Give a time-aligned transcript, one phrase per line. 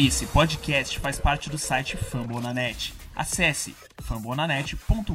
[0.00, 2.94] Esse podcast faz parte do site Fambonanet.
[3.16, 5.12] Acesse fambonanet.com.br.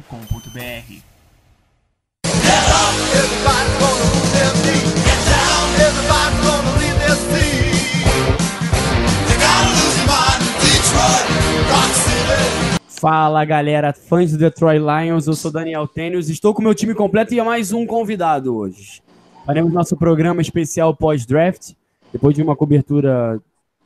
[13.00, 17.32] Fala galera, fãs do Detroit Lions, eu sou Daniel Tênis, estou com meu time completo
[17.32, 19.02] e é mais um convidado hoje.
[19.46, 21.72] Faremos nosso programa especial pós-draft,
[22.12, 23.40] depois de uma cobertura,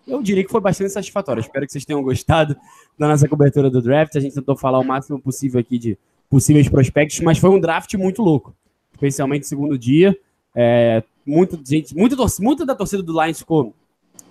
[0.09, 1.41] eu diria que foi bastante satisfatória.
[1.41, 2.57] Espero que vocês tenham gostado
[2.99, 4.17] da nossa cobertura do draft.
[4.17, 7.95] A gente tentou falar o máximo possível aqui de possíveis prospectos, mas foi um draft
[7.95, 8.55] muito louco,
[8.93, 10.17] especialmente no segundo dia.
[10.55, 11.03] É,
[11.65, 12.17] gente, muito
[12.67, 13.75] da torcida do Lions ficou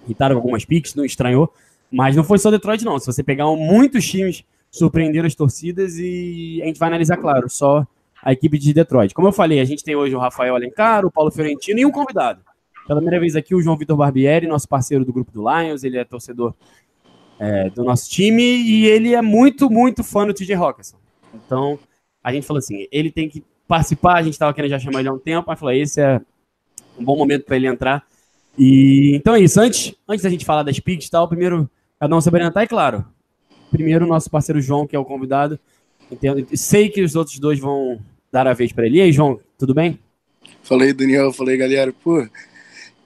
[0.05, 1.53] irritada com algumas picks, não estranhou,
[1.91, 2.99] mas não foi só Detroit, não.
[2.99, 7.85] Se você pegar muitos times surpreenderam as torcidas e a gente vai analisar, claro, só
[8.21, 9.13] a equipe de Detroit.
[9.13, 11.91] Como eu falei, a gente tem hoje o Rafael Alencar, o Paulo Fiorentino e um
[11.91, 12.41] convidado.
[12.87, 15.97] Pela primeira vez aqui, o João Vitor Barbieri, nosso parceiro do grupo do Lions, ele
[15.97, 16.53] é torcedor
[17.37, 20.97] é, do nosso time e ele é muito, muito fã do TJ Hawkinson.
[21.33, 21.77] Então,
[22.23, 25.09] a gente falou assim, ele tem que participar, a gente estava querendo já chamar ele
[25.09, 26.21] há um tempo, mas falou, esse é
[26.97, 28.05] um bom momento para ele entrar.
[28.57, 32.15] E então é isso, antes, antes da gente falar das picks e tal, primeiro, cada
[32.15, 33.05] um se apresentar, e claro,
[33.69, 35.59] primeiro o nosso parceiro João, que é o convidado.
[36.09, 37.99] Entendo, sei que os outros dois vão
[38.31, 38.97] dar a vez para ele.
[38.97, 39.99] E aí, João, tudo bem?
[40.63, 42.25] Falei, Daniel, falei, galera, pô,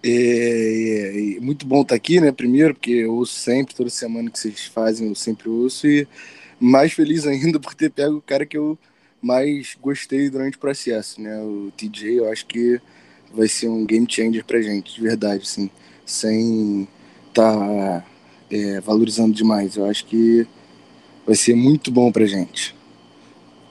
[0.03, 2.31] é, é, é muito bom estar aqui, né?
[2.31, 6.07] Primeiro, porque eu ouço sempre, toda semana que vocês fazem, eu sempre ouço, e
[6.59, 8.77] mais feliz ainda por ter pego o cara que eu
[9.21, 11.39] mais gostei durante o processo, né?
[11.41, 12.79] O TJ, eu acho que
[13.33, 15.69] vai ser um game changer pra gente, de verdade, assim,
[16.05, 16.87] sem
[17.33, 18.03] tá
[18.49, 19.77] é, valorizando demais.
[19.77, 20.45] Eu acho que
[21.25, 22.75] vai ser muito bom pra gente.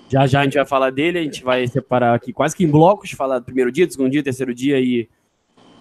[0.08, 2.68] Já já a gente vai falar dele, a gente vai separar aqui quase que em
[2.68, 5.08] blocos, falar do primeiro dia, do segundo dia, terceiro dia e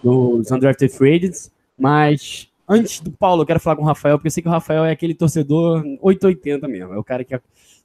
[0.02, 1.30] dos undrafted free
[1.78, 4.52] mas antes do Paulo, eu quero falar com o Rafael, porque eu sei que o
[4.52, 7.38] Rafael é aquele torcedor 880 mesmo, é o cara que,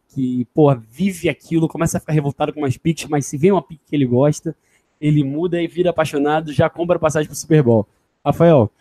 [0.09, 3.61] que porra, vive aquilo, começa a ficar revoltado com umas picks, mas se vem uma
[3.61, 4.55] pick que ele gosta,
[4.99, 7.87] ele muda e vira apaixonado, já compra passagem pro Super Bowl.
[8.23, 8.71] Rafael,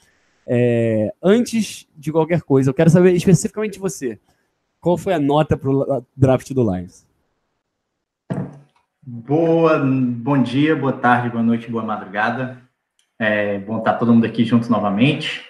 [0.47, 4.19] é, antes de qualquer coisa, eu quero saber especificamente de você.
[4.81, 7.06] Qual foi a nota pro draft do Lions?
[9.03, 12.64] Boa, bom dia, boa tarde, boa noite, boa madrugada.
[13.25, 15.43] É bom estar todo mundo aqui juntos novamente.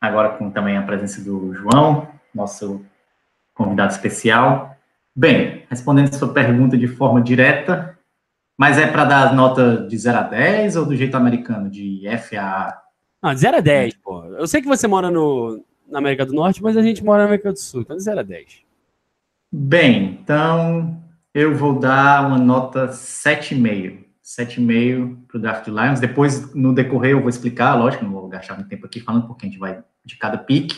[0.00, 2.84] Agora com também a presença do João, nosso
[3.54, 4.76] convidado especial.
[5.14, 7.96] Bem, respondendo a sua pergunta de forma direta,
[8.58, 12.36] mas é para dar nota de 0 a 10 ou do jeito americano, de F
[12.36, 12.76] a
[13.22, 14.24] Não, de 0 a 10, pô.
[14.24, 17.26] Eu sei que você mora no, na América do Norte, mas a gente mora na
[17.26, 18.62] América do Sul, então de 0 a 10.
[19.52, 21.00] Bem, então
[21.32, 24.11] eu vou dar uma nota 7,5.
[24.24, 26.00] 7,5 para o draft Lions.
[26.00, 29.46] Depois, no decorrer, eu vou explicar, lógico, não vou gastar muito tempo aqui falando, porque
[29.46, 30.72] a gente vai de cada pick.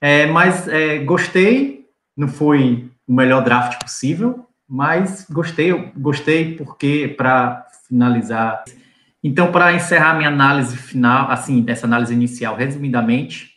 [0.00, 1.86] É, mas é, gostei,
[2.16, 8.64] não foi o melhor draft possível, mas gostei, gostei porque, para finalizar.
[9.22, 13.52] Então, para encerrar minha análise final, assim, essa análise inicial, resumidamente,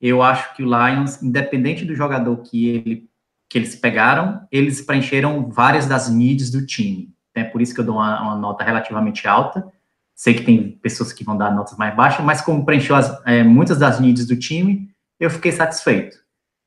[0.00, 3.08] eu acho que o Lions, independente do jogador que ele
[3.48, 7.14] que eles pegaram, eles preencheram várias das needs do time.
[7.40, 9.70] É por isso que eu dou uma, uma, nota relativamente alta.
[10.14, 13.42] Sei que tem pessoas que vão dar notas mais baixas, mas como preencheu as, é,
[13.42, 16.16] muitas das needs do time, eu fiquei satisfeito.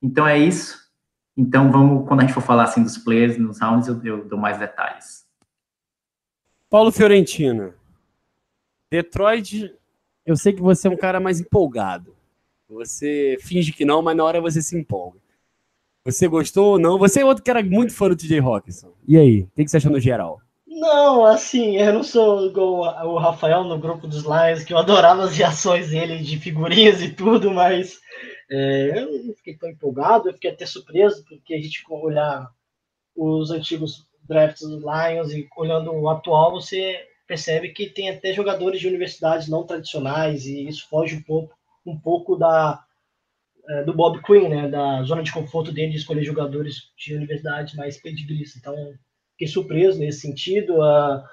[0.02, 0.78] Então é isso.
[1.36, 4.38] Então vamos, quando a gente for falar assim dos players nos rounds, eu, eu dou
[4.38, 5.26] mais detalhes.
[6.70, 7.74] Paulo Fiorentino.
[8.92, 9.74] Detroit,
[10.26, 12.16] eu sei que você é um cara mais empolgado.
[12.70, 15.20] Você finge que não, mas na hora você se empolga.
[16.06, 16.98] Você gostou ou não?
[17.00, 18.94] Você é outro que era muito fã do TJ Hawkinson.
[19.08, 20.42] E aí, o que você achou no geral?
[20.80, 25.24] Não, assim, eu não sou igual o Rafael no grupo dos Lions, que eu adorava
[25.26, 28.00] as reações dele de figurinhas e tudo, mas
[28.50, 32.50] é, eu não fiquei tão empolgado, eu fiquei até surpreso, porque a gente olhar
[33.14, 38.80] os antigos drafts dos Lions e olhando o atual, você percebe que tem até jogadores
[38.80, 41.54] de universidades não tradicionais, e isso foge um pouco,
[41.86, 42.82] um pouco da,
[43.68, 47.76] é, do Bob Quinn, né, da zona de conforto dele de escolher jogadores de universidades
[47.76, 48.56] mais pedigrees.
[48.56, 48.76] Então,
[49.40, 50.82] fiquei surpreso nesse sentido.
[50.82, 51.24] Uh,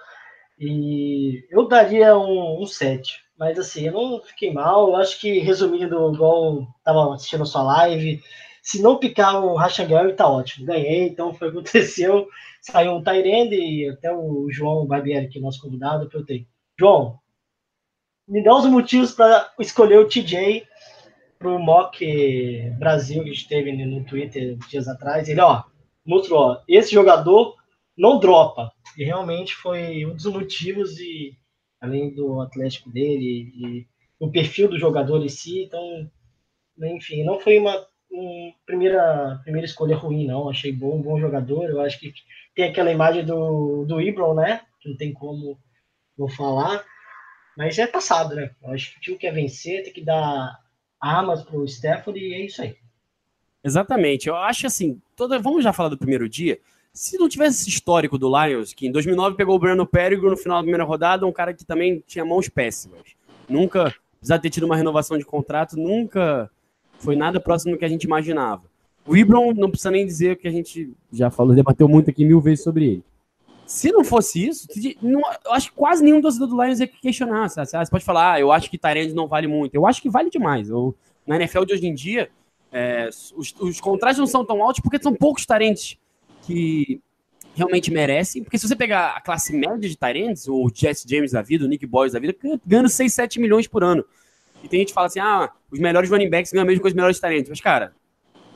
[0.59, 3.27] e eu daria um, um 7.
[3.37, 4.89] Mas assim, eu não fiquei mal.
[4.89, 8.23] Eu acho que, resumindo, igual estava assistindo a sua live,
[8.63, 10.67] se não picar o Rashan Gary, tá ótimo.
[10.67, 12.29] Ganhei, então foi o que aconteceu.
[12.63, 16.47] Saiu um Tyrande e até o João Barbieri, que é nosso convidado, eu tenho.
[16.79, 17.19] João,
[18.27, 20.67] me dá os motivos para escolher o TJ
[21.39, 22.05] pro Mock
[22.79, 25.29] Brasil que a gente teve no Twitter dias atrás.
[25.29, 25.63] Ele, ó,
[26.05, 27.56] mostrou, ó, esse jogador
[27.97, 28.73] não dropa.
[28.97, 31.37] E realmente foi um dos motivos, e
[31.81, 33.87] além do Atlético dele, e
[34.19, 36.11] o perfil do jogador em si, então
[36.85, 40.49] enfim, não foi uma, uma primeira, primeira escolha ruim, não.
[40.49, 41.71] Achei bom, bom jogador.
[41.71, 42.13] Eu acho que
[42.55, 44.61] tem aquela imagem do, do Ibron, né?
[44.81, 45.59] Que não tem como
[46.19, 46.85] não falar.
[47.57, 48.51] Mas é passado, né?
[48.63, 50.59] Eu acho que o time quer vencer, tem que dar
[51.01, 52.77] armas pro Stephanie e é isso aí.
[53.65, 54.29] Exatamente.
[54.29, 55.39] Eu acho assim, toda...
[55.39, 56.61] vamos já falar do primeiro dia.
[56.97, 60.37] Se não tivesse esse histórico do Lions, que em 2009 pegou o Breno Perigo no
[60.37, 63.03] final da primeira rodada, um cara que também tinha mãos péssimas.
[63.47, 66.51] Nunca, apesar de ter tido uma renovação de contrato, nunca
[66.99, 68.63] foi nada próximo do que a gente imaginava.
[69.07, 72.41] O Ibron não precisa nem dizer que a gente já falou, debateu muito aqui mil
[72.41, 73.05] vezes sobre ele.
[73.67, 74.67] Se não fosse isso,
[75.03, 77.51] não, eu acho que quase nenhum torcedor do Lions ia questionar.
[77.51, 77.69] Sabe?
[77.69, 79.75] Você pode falar, ah, eu acho que Tyrande não vale muito.
[79.75, 80.71] Eu acho que vale demais.
[80.71, 80.95] Eu,
[81.27, 82.31] na NFL de hoje em dia,
[82.73, 85.99] é, os, os contratos não são tão altos porque são poucos Tyrants
[86.47, 87.01] que
[87.55, 88.43] realmente merecem.
[88.43, 91.69] Porque se você pegar a classe média de Tyrants, o Jesse James da vida, o
[91.69, 92.35] Nick Boys da vida,
[92.65, 94.05] ganhando 6, 7 milhões por ano.
[94.63, 96.95] E tem gente que fala assim, ah, os melhores running backs ganham a mesma coisa
[96.95, 97.49] os melhores Tyrants.
[97.49, 97.95] Mas, cara,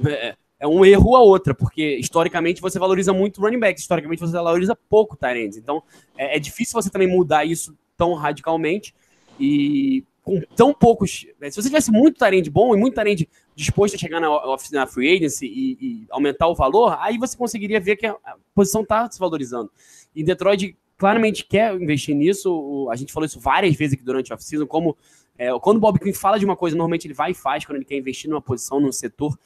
[0.06, 4.32] é, é, um erro a outra, porque historicamente você valoriza muito running backs, historicamente você
[4.32, 5.56] valoriza pouco Tyrants.
[5.56, 5.82] Então,
[6.16, 8.94] é, é difícil você também mudar isso tão radicalmente.
[9.38, 11.26] E com tão poucos.
[11.40, 13.22] Né, se você tivesse muito Tyrant bom e muito Tyrant
[13.60, 14.28] disposto a chegar na,
[14.72, 18.16] na free agency e, e, aumentar o valor, aí você conseguiria ver que a
[18.54, 19.70] posição está se valorizando.
[20.14, 22.88] E Detroit claramente quer investir nisso.
[22.90, 24.96] A gente falou isso várias vezes aqui durante a off-season, como
[25.36, 27.76] é, quando o Bob Quinn fala de uma coisa, normalmente ele vai e faz quando
[27.76, 29.38] ele quer investir numa posição, num setor.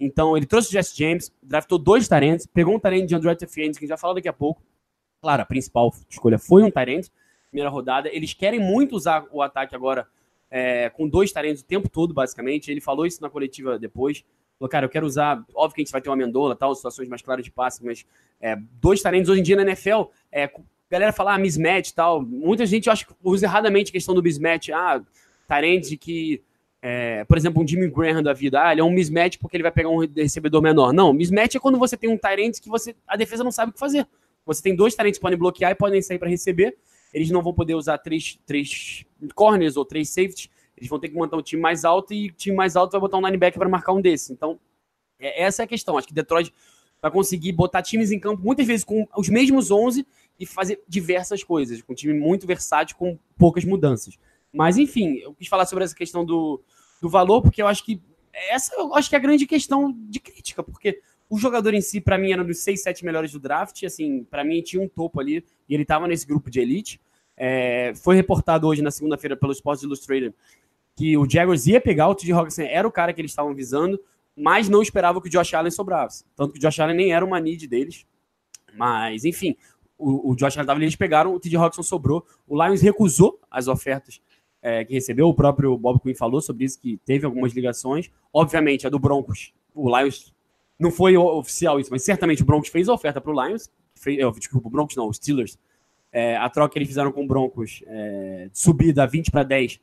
[0.00, 3.64] Então, ele trouxe o Jesse James, draftou dois talentos, pegou um talento de Android Free
[3.64, 4.62] que a gente vai falar daqui a pouco.
[5.20, 7.10] Claro, a principal escolha foi um talento,
[7.50, 8.08] primeira rodada.
[8.08, 10.06] Eles querem muito usar o ataque agora
[10.50, 12.70] é, com dois talentos o tempo todo, basicamente.
[12.70, 14.24] Ele falou isso na coletiva depois.
[14.58, 15.44] Falou, cara, eu quero usar.
[15.54, 18.04] Óbvio que a gente vai ter uma amendola, tal, situações mais claras de passe, mas
[18.40, 20.04] é, dois talentos hoje em dia na NFL.
[20.32, 20.50] É,
[20.90, 22.22] galera fala ah, mismatch tal.
[22.22, 24.70] Muita gente acha que usa erradamente a questão do mismatch.
[24.70, 25.02] Ah,
[25.46, 26.42] talentos que.
[26.80, 29.64] É, por exemplo, um Jimmy Graham da vida, ah, ele é um mismatch porque ele
[29.64, 30.92] vai pegar um recebedor menor.
[30.92, 33.72] Não, mismatch é quando você tem um Tyrant que você a defesa não sabe o
[33.72, 34.06] que fazer.
[34.46, 36.76] Você tem dois Tyrants que podem bloquear e podem sair para receber,
[37.12, 41.14] eles não vão poder usar três, três corners ou três safeties, eles vão ter que
[41.14, 43.68] montar um time mais alto e o time mais alto vai botar um linebacker para
[43.68, 44.30] marcar um desses.
[44.30, 44.58] Então,
[45.18, 45.98] é, essa é a questão.
[45.98, 46.52] Acho que Detroit
[47.02, 50.06] vai conseguir botar times em campo muitas vezes com os mesmos 11
[50.38, 54.16] e fazer diversas coisas, com um time muito versátil, com poucas mudanças.
[54.52, 56.62] Mas, enfim, eu quis falar sobre essa questão do,
[57.02, 58.00] do valor, porque eu acho que
[58.50, 62.00] essa eu acho que é a grande questão de crítica, porque o jogador em si,
[62.00, 63.82] para mim, era dos 6, 7 melhores do draft.
[63.84, 67.00] Assim, para mim, tinha um topo ali e ele estava nesse grupo de elite.
[67.36, 70.34] É, foi reportado hoje, na segunda-feira, pelo Sports Illustrated,
[70.96, 72.32] que o Jaguars ia pegar o T.J.
[72.32, 74.00] Hawkinson, era o cara que eles estavam visando,
[74.36, 76.24] mas não esperava que o Josh Allen sobrasse.
[76.34, 78.06] Tanto que o Josh Allen nem era uma need deles.
[78.74, 79.56] Mas, enfim,
[79.96, 81.56] o, o Josh Allen estava ali, eles pegaram, o T.J.
[81.56, 82.26] Hawkinson sobrou.
[82.46, 84.20] O Lions recusou as ofertas
[84.62, 85.28] é, que recebeu.
[85.28, 88.10] O próprio Bob Quinn falou sobre isso, que teve algumas ligações.
[88.32, 90.34] Obviamente, a do Broncos, o Lions
[90.78, 93.70] não foi oficial isso, mas certamente o Broncos fez a oferta para o Lions.
[93.94, 95.58] Fez, desculpa, o Broncos não, os Steelers.
[96.12, 99.80] É, a troca que eles fizeram com o Broncos, é, subir da 20 para 10,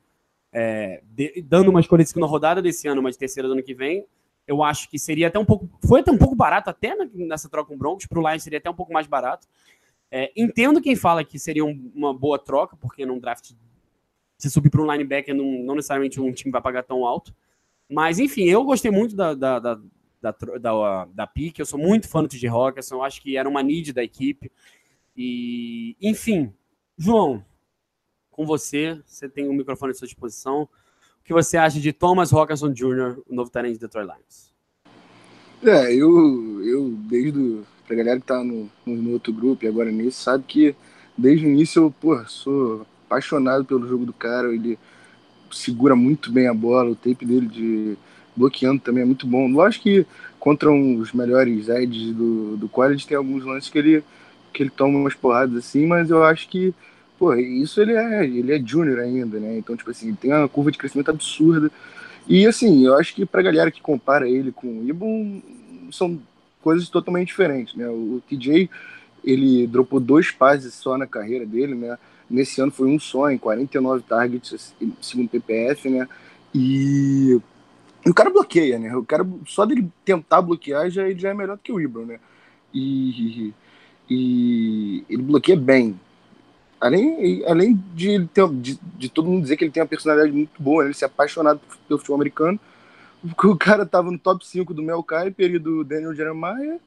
[0.52, 3.64] é, de, dando uma escolha de segunda rodada desse ano, uma de terceira do ano
[3.64, 4.06] que vem.
[4.48, 5.70] Eu acho que seria até um pouco.
[5.86, 8.06] Foi até um pouco barato, até nessa troca com o Broncos.
[8.06, 9.48] Para o Lions seria até um pouco mais barato.
[10.10, 13.52] É, entendo quem fala que seria um, uma boa troca, porque num draft,
[14.38, 17.36] se subir para um linebacker, não, não necessariamente um time vai pagar tão alto.
[17.90, 19.80] Mas, enfim, eu gostei muito da, da, da,
[20.31, 21.62] da, da, da pique.
[21.62, 22.50] Eu sou muito fã do TJ
[22.91, 24.51] eu acho que era uma need da equipe.
[25.15, 26.53] E, enfim,
[26.98, 27.44] João,
[28.32, 30.63] com você, você tem o um microfone à sua disposição.
[30.63, 34.53] O que você acha de Thomas Hawkinson Jr., o novo talento de Detroit Lions?
[35.63, 40.24] É, eu, eu desde pra galera que tá no, no, outro grupo e agora nisso,
[40.24, 40.75] sabe que
[41.17, 44.77] desde o início eu, pô, sou apaixonado pelo jogo do cara, ele
[45.51, 47.98] segura muito bem a bola, o tape dele de
[48.36, 49.48] bloqueando também é muito bom.
[49.48, 50.06] Lógico que
[50.39, 54.04] contra os melhores edges do, do college tem alguns lances que ele,
[54.54, 56.74] que ele toma umas porradas assim, mas eu acho que,
[57.18, 59.58] pô, isso ele é, ele é júnior ainda, né?
[59.58, 61.72] Então, tipo assim, tem uma curva de crescimento absurda.
[62.27, 65.42] E assim, eu acho que pra galera que compara ele com o Ibon,
[65.92, 66.20] são
[66.62, 67.88] coisas totalmente diferentes, né?
[67.88, 68.70] O TJ,
[69.24, 71.98] ele dropou dois passes só na carreira dele, né?
[72.30, 76.08] Nesse ano foi um só, em 49 targets, segundo o PPF, né?
[76.54, 77.39] E
[78.10, 78.96] o cara bloqueia, né?
[78.96, 82.20] O cara, só dele tentar bloquear já, já é melhor do que o Ibram, né?
[82.74, 83.54] E,
[84.10, 86.00] e ele bloqueia bem.
[86.80, 90.62] Além, além de, ter, de, de, todo mundo dizer que ele tem uma personalidade muito
[90.62, 90.90] boa, né?
[90.90, 92.60] ele ser apaixonado pelo futebol americano.
[93.44, 96.80] O cara tava no top 5 do Mel Kiper e do Daniel Jeremiah.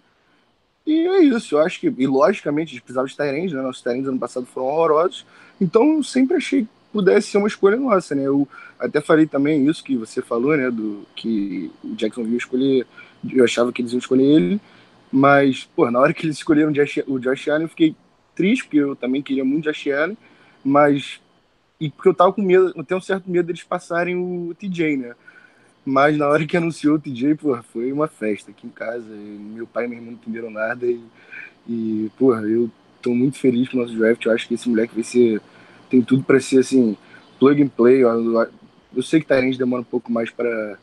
[0.86, 3.60] E é isso, eu acho que, e logicamente, a gente precisava de Tyrande, né?
[3.60, 5.26] Nossos Tyrands ano passado foram horrorosos.
[5.60, 8.26] Então, sempre achei pudesse ser uma escolha nossa, né?
[8.26, 10.70] Eu até falei também isso que você falou, né?
[10.70, 12.86] Do que o Jacksonville escolher,
[13.30, 14.60] eu achava que eles iam escolher ele,
[15.10, 16.70] mas, pô, na hora que eles escolheram
[17.06, 17.96] o Josh, Allen, eu fiquei
[18.34, 20.16] triste, porque eu também queria muito o Josh Allen,
[20.64, 21.20] mas.
[21.80, 24.96] E porque eu tava com medo, eu tenho um certo medo deles passarem o TJ,
[24.96, 25.14] né?
[25.84, 29.06] Mas na hora que anunciou o TJ, pô, foi uma festa aqui em casa.
[29.08, 30.86] meu pai e minha irmã não entenderam nada.
[30.86, 31.00] E,
[31.66, 34.24] e pô, eu tô muito feliz com o nosso draft.
[34.24, 35.40] Eu acho que esse moleque vai ser.
[35.88, 36.96] Tem tudo para ser assim,
[37.38, 38.02] plug and play.
[38.02, 38.48] Eu,
[38.94, 40.78] eu sei que Tyrande demora um pouco mais para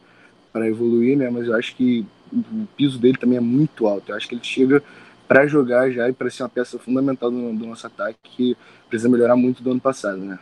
[0.67, 1.29] evoluir, né?
[1.29, 4.12] Mas eu acho que o piso dele também é muito alto.
[4.12, 4.83] Eu acho que ele chega
[5.27, 8.57] para jogar já e para ser uma peça fundamental do, do, nosso ataque que
[8.88, 10.39] precisa melhorar muito do ano passado, né?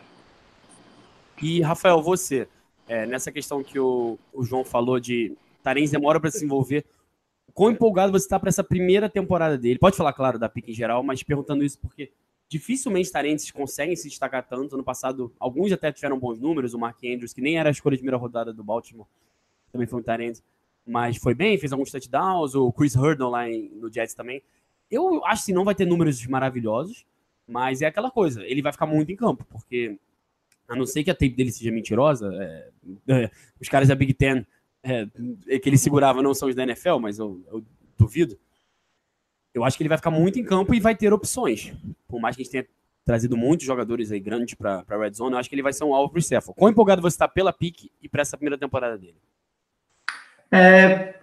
[1.42, 2.46] E Rafael, você
[2.86, 6.84] é, nessa questão que o, o João falou de Tarens demora para se envolver,
[7.54, 9.78] quão empolgado você está para essa primeira temporada dele?
[9.78, 12.12] Pode falar, claro, da pique em geral, mas perguntando isso porque
[12.48, 14.76] dificilmente Tarentes conseguem se destacar tanto.
[14.76, 16.74] No passado, alguns até tiveram bons números.
[16.74, 19.06] O Mark Andrews, que nem era a escolha de primeira rodada do Baltimore,
[19.72, 20.42] também foi um Tarentes,
[20.86, 22.54] mas foi bem, fez alguns touchdowns.
[22.54, 24.42] O Chris Hurdle lá em, no Jets também.
[24.90, 27.06] Eu acho que não vai ter números maravilhosos,
[27.46, 29.98] mas é aquela coisa, ele vai ficar muito em campo, porque
[30.68, 32.70] a não ser que a tape dele seja mentirosa, é,
[33.08, 34.46] é, os caras da Big Ten
[34.82, 35.06] é,
[35.58, 37.64] que ele segurava não são os da NFL, mas eu, eu,
[37.96, 38.38] duvido.
[39.54, 41.72] Eu acho que ele vai ficar muito em campo e vai ter opções.
[42.08, 42.66] Por mais que a gente tenha
[43.04, 45.84] trazido muitos jogadores aí grandes para a Red Zone, eu acho que ele vai ser
[45.84, 46.54] um alvo para o Cephal.
[46.54, 49.16] Quão empolgado você está pela pique e para essa primeira temporada dele?
[50.50, 51.14] É,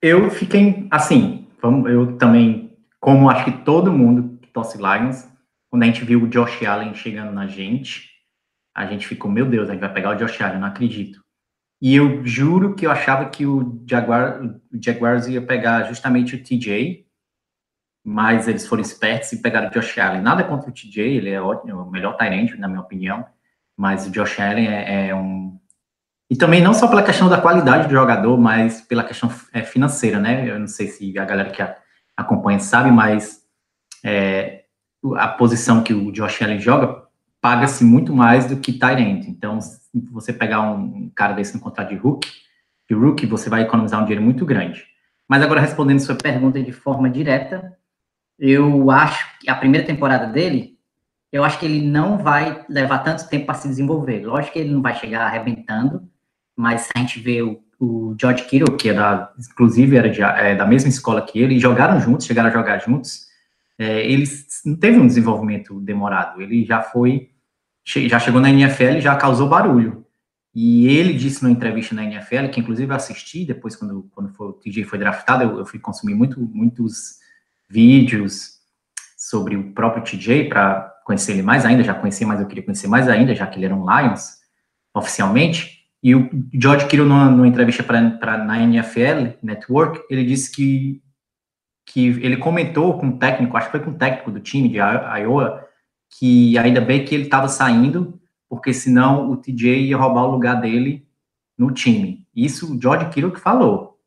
[0.00, 1.46] eu fiquei assim,
[1.88, 5.28] eu também como acho que todo mundo que torce Lions,
[5.68, 8.08] quando a gente viu o Josh Allen chegando na gente,
[8.72, 11.20] a gente ficou, meu Deus, a gente vai pegar o Josh Allen, não acredito.
[11.80, 16.42] E eu juro que eu achava que o, Jaguar, o Jaguars ia pegar justamente o
[16.42, 17.04] TJ,
[18.04, 20.20] mas eles foram espertos e pegaram o Josh Allen.
[20.20, 23.24] Nada contra o TJ, ele é ótimo, o melhor Tyrant, na minha opinião,
[23.76, 25.58] mas o Josh Allen é, é, um...
[26.28, 30.18] E também não só pela questão da qualidade do jogador, mas pela questão é, financeira,
[30.18, 30.48] né?
[30.48, 31.62] Eu não sei se a galera que
[32.16, 33.42] acompanha sabe, mas
[34.04, 34.64] é,
[35.16, 37.02] a posição que o Josh Allen joga
[37.40, 39.26] paga-se muito mais do que Tyrant.
[39.26, 39.80] Então, se
[40.10, 42.30] você pegar um cara desse no contrato de rookie,
[42.88, 44.84] de rookie, você vai economizar um dinheiro muito grande.
[45.28, 47.76] Mas agora, respondendo sua pergunta de forma direta,
[48.38, 50.78] eu acho que a primeira temporada dele,
[51.30, 54.24] eu acho que ele não vai levar tanto tempo para se desenvolver.
[54.24, 56.08] Lógico que ele não vai chegar arrebentando,
[56.56, 60.54] mas a gente vê o o George Kittle, que é da, inclusive era de, é,
[60.54, 63.26] da mesma escola que ele, jogaram juntos, chegaram a jogar juntos,
[63.76, 64.24] é, ele
[64.64, 67.30] não teve um desenvolvimento demorado, ele já foi,
[67.84, 70.06] já chegou na NFL e já causou barulho.
[70.54, 74.46] E ele disse numa entrevista na NFL, que inclusive eu assisti depois, quando, quando foi,
[74.48, 77.18] o TJ foi draftado, eu, eu fui consumir muito, muitos
[77.72, 78.60] vídeos
[79.16, 82.86] sobre o próprio TJ para conhecer ele mais ainda, já conheci, mas eu queria conhecer
[82.86, 84.36] mais ainda, já que ele era um Lions
[84.94, 85.80] oficialmente.
[86.02, 91.00] E o George Kittle, numa, numa entrevista para na NFL Network, ele disse que,
[91.86, 94.76] que ele comentou com o técnico, acho que foi com o técnico do time de
[94.76, 95.66] Iowa,
[96.10, 100.60] que ainda bem que ele estava saindo, porque senão o TJ ia roubar o lugar
[100.60, 101.06] dele
[101.56, 102.26] no time.
[102.34, 103.98] Isso o George Kittle que falou,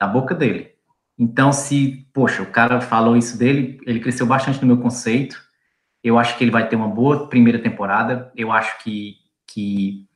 [0.00, 0.73] da boca dele.
[1.18, 5.36] Então, se, poxa, o cara falou isso dele, ele cresceu bastante no meu conceito.
[6.02, 8.32] Eu acho que ele vai ter uma boa primeira temporada.
[8.36, 9.14] Eu acho que,
[9.46, 10.06] que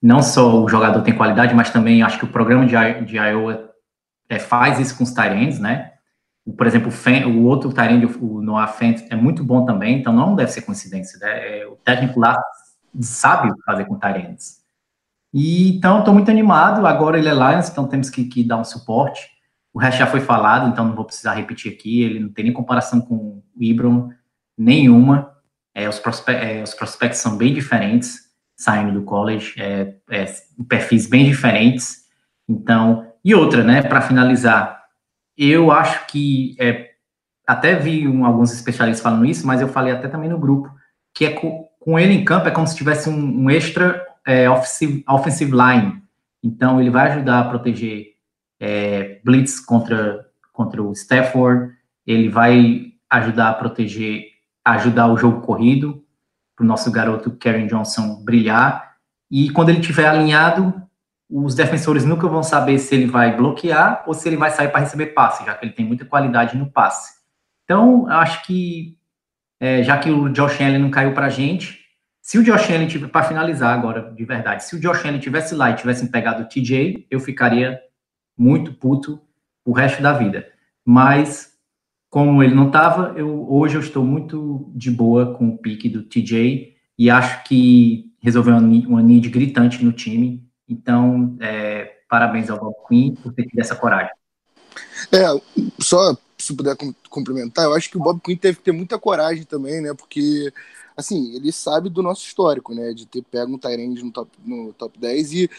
[0.00, 3.70] não só o jogador tem qualidade, mas também acho que o programa de, de Iowa
[4.28, 5.92] é, faz isso com os Tyrants, né?
[6.56, 10.12] Por exemplo, o, Fen, o outro Tyrant, o Noah Fent, é muito bom também, então
[10.12, 11.60] não deve ser coincidência, né?
[11.60, 12.38] É, o técnico lá
[13.00, 14.62] sabe fazer com Tyrants.
[15.32, 19.28] Então, estou muito animado, agora ele é Lions, então temos que, que, dar um suporte.
[19.74, 22.54] O resto já foi falado, então não vou precisar repetir aqui, ele não tem nem
[22.54, 24.10] comparação com o Ibram,
[24.56, 25.34] nenhuma.
[25.74, 28.24] É, os, prospe é, os prospectos são bem diferentes
[28.56, 30.24] saindo do college, é, é,
[30.68, 32.04] perfis bem diferentes.
[32.48, 34.84] Então, e outra, né, para finalizar,
[35.36, 36.92] eu acho que é,
[37.46, 40.70] até vi um, alguns especialistas falando isso, mas eu falei até também no grupo,
[41.12, 44.48] que é com, com ele em campo é como se tivesse um, um extra é,
[44.48, 46.02] offensive, offensive line.
[46.42, 48.13] Então, ele vai ajudar a proteger
[48.60, 51.72] é, blitz contra, contra o Stafford,
[52.06, 54.24] ele vai ajudar a proteger,
[54.64, 56.04] ajudar o jogo corrido,
[56.56, 58.94] para o nosso garoto Karen Johnson brilhar.
[59.30, 60.82] E quando ele estiver alinhado,
[61.28, 64.80] os defensores nunca vão saber se ele vai bloquear ou se ele vai sair para
[64.80, 67.14] receber passe, já que ele tem muita qualidade no passe.
[67.64, 68.96] Então, acho que,
[69.58, 71.80] é, já que o Josh Allen não caiu para a gente,
[72.22, 75.54] se o Josh Allen tiver, para finalizar agora, de verdade, se o Josh Allen tivesse
[75.54, 77.80] lá e tivessem pegado o TJ, eu ficaria
[78.36, 79.20] muito puto
[79.64, 80.46] o resto da vida.
[80.84, 81.54] Mas
[82.10, 86.02] como ele não estava, eu, hoje eu estou muito de boa com o pique do
[86.02, 90.48] TJ e acho que resolveu uma, need gritante no time.
[90.68, 94.12] Então, é, parabéns ao Bob Quinn por ter tido essa coragem.
[95.12, 95.24] É,
[95.80, 96.76] só se puder
[97.08, 99.92] complementar, eu acho que o Bob Quinn teve que ter muita coragem também, né?
[99.94, 100.52] Porque,
[100.96, 102.92] assim, ele sabe do nosso histórico, né?
[102.92, 105.50] De ter pego um Tyrande no top, no top 10 e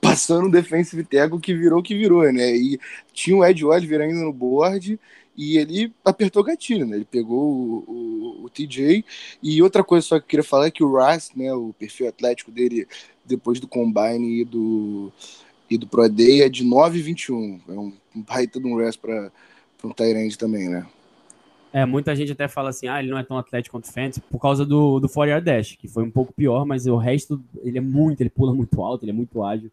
[0.00, 2.56] passando um defensive tackle que virou que virou, né?
[2.56, 2.80] E
[3.12, 4.98] tinha o Ed Oliver ainda no board
[5.36, 6.96] e ele apertou o gatilho, né?
[6.96, 9.04] Ele pegou o, o, o, TJ.
[9.40, 11.52] E outra coisa só que eu queria falar é que o Rast, né?
[11.54, 12.88] O perfil atlético dele
[13.24, 15.12] depois do Combine e do,
[15.70, 17.60] e do Pro Day é de 9,21.
[17.68, 19.30] É um, baita de um Rast para
[19.84, 20.84] um Tyrande também, né?
[21.72, 24.20] É, muita gente até fala assim, ah, ele não é tão atlético quanto o Fence,
[24.20, 27.78] por causa do, do 4 Dash, que foi um pouco pior, mas o resto, ele
[27.78, 29.70] é muito, ele pula muito alto, ele é muito ágil.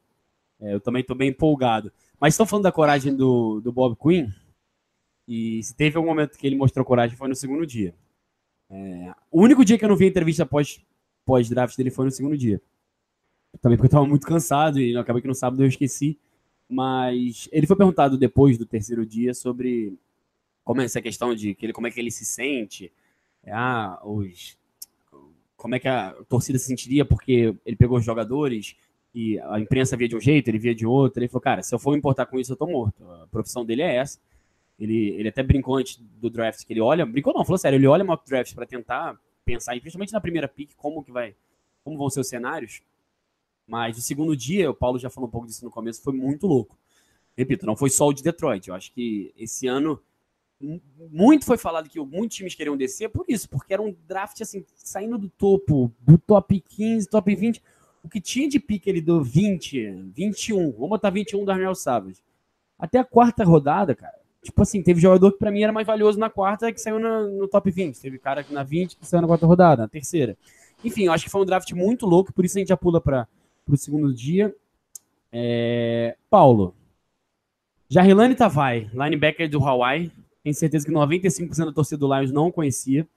[0.59, 1.91] É, eu também estou bem empolgado.
[2.19, 4.29] Mas estão falando da coragem do, do Bob Quinn,
[5.27, 7.93] e se teve algum momento que ele mostrou coragem foi no segundo dia.
[8.69, 10.79] É, o único dia que eu não vi entrevista pós,
[11.25, 12.61] pós-draft dele foi no segundo dia.
[13.61, 16.19] Também porque eu estava muito cansado e acabei que no sábado eu esqueci.
[16.69, 19.97] Mas ele foi perguntado depois do terceiro dia sobre
[20.65, 22.91] como é essa questão de que ele, como é que ele se sente.
[23.47, 24.57] Ah, os,
[25.55, 28.75] como é que a torcida se sentiria porque ele pegou os jogadores
[29.13, 31.21] e a imprensa via de um jeito, ele via de outro.
[31.21, 33.09] Ele falou, cara, se eu for me importar com isso, eu tô morto.
[33.11, 34.19] A profissão dele é essa.
[34.77, 37.87] Ele, ele até brincou antes do draft, que ele olha, brincou não, falou sério, ele
[37.87, 41.33] olha mock draft para tentar pensar, principalmente na primeira pick, como que vai,
[41.83, 42.81] como vão ser os cenários.
[43.67, 46.45] Mas o segundo dia, o Paulo já falou um pouco disso no começo, foi muito
[46.45, 46.77] louco.
[47.37, 48.67] Repito, não foi só o de Detroit.
[48.67, 50.01] Eu acho que esse ano
[51.11, 54.65] muito foi falado que muitos times queriam descer por isso, porque era um draft assim,
[54.75, 57.61] saindo do topo, do top 15, top 20.
[58.03, 62.21] O que tinha de pique ali do 20, 21, vamos botar 21 do Arnel Savage.
[62.77, 66.19] Até a quarta rodada, cara, Tipo assim, teve jogador que para mim era mais valioso
[66.19, 67.99] na quarta que saiu no, no top 20.
[67.99, 70.37] Teve cara na 20 que saiu na quarta rodada, na terceira.
[70.83, 73.01] Enfim, eu acho que foi um draft muito louco, por isso a gente já pula
[73.01, 73.27] para
[73.67, 74.53] o segundo dia.
[75.31, 76.15] É...
[76.29, 76.75] Paulo.
[77.89, 80.11] Jarrilane Tavai, linebacker do Hawaii.
[80.45, 83.07] Tenho certeza que 95% da torcida do Lions não conhecia.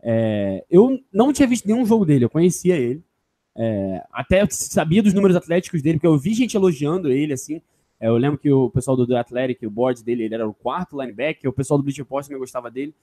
[0.00, 0.64] É...
[0.70, 3.02] eu não tinha visto nenhum jogo dele, eu conhecia ele.
[3.56, 4.04] É...
[4.12, 7.60] até eu sabia dos números atléticos dele, porque eu vi gente elogiando ele, assim.
[7.98, 10.54] É, eu lembro que o pessoal do The Athletic, o board dele, ele era o
[10.54, 12.94] quarto linebacker, o pessoal do Bleacher Report também gostava dele,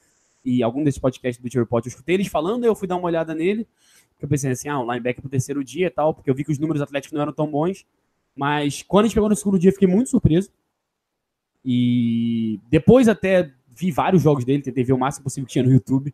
[0.46, 3.06] e algum desses podcasts do Bleacher Report eu escutei eles falando, eu fui dar uma
[3.06, 3.68] olhada nele,
[4.22, 6.54] eu pensei assim, ah, um linebacker pro terceiro dia e tal, porque eu vi que
[6.54, 7.86] os números atléticos não eram tão bons,
[8.34, 10.50] mas quando a gente pegou no segundo dia, fiquei muito surpreso,
[11.70, 15.72] e depois até vi vários jogos dele, tentei ver o máximo possível que tinha no
[15.72, 16.14] YouTube,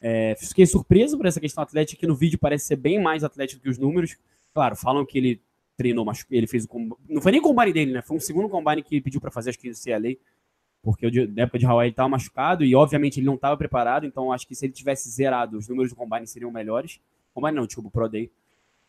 [0.00, 3.62] é, fiquei surpreso por essa questão atlética, que no vídeo parece ser bem mais atlético
[3.62, 4.16] que os números,
[4.52, 5.40] claro, falam que ele
[5.76, 6.96] treinou, mas ele fez o combine.
[7.08, 8.02] Não foi nem o combine dele, né?
[8.02, 10.16] Foi um segundo combine que ele pediu para fazer, acho que no CLA,
[10.82, 14.04] porque na época de Hawaii ele estava machucado e, obviamente, ele não estava preparado.
[14.04, 17.00] Então, acho que se ele tivesse zerado, os números do combine seriam melhores.
[17.32, 18.30] Combine não, desculpa, o Pro Day.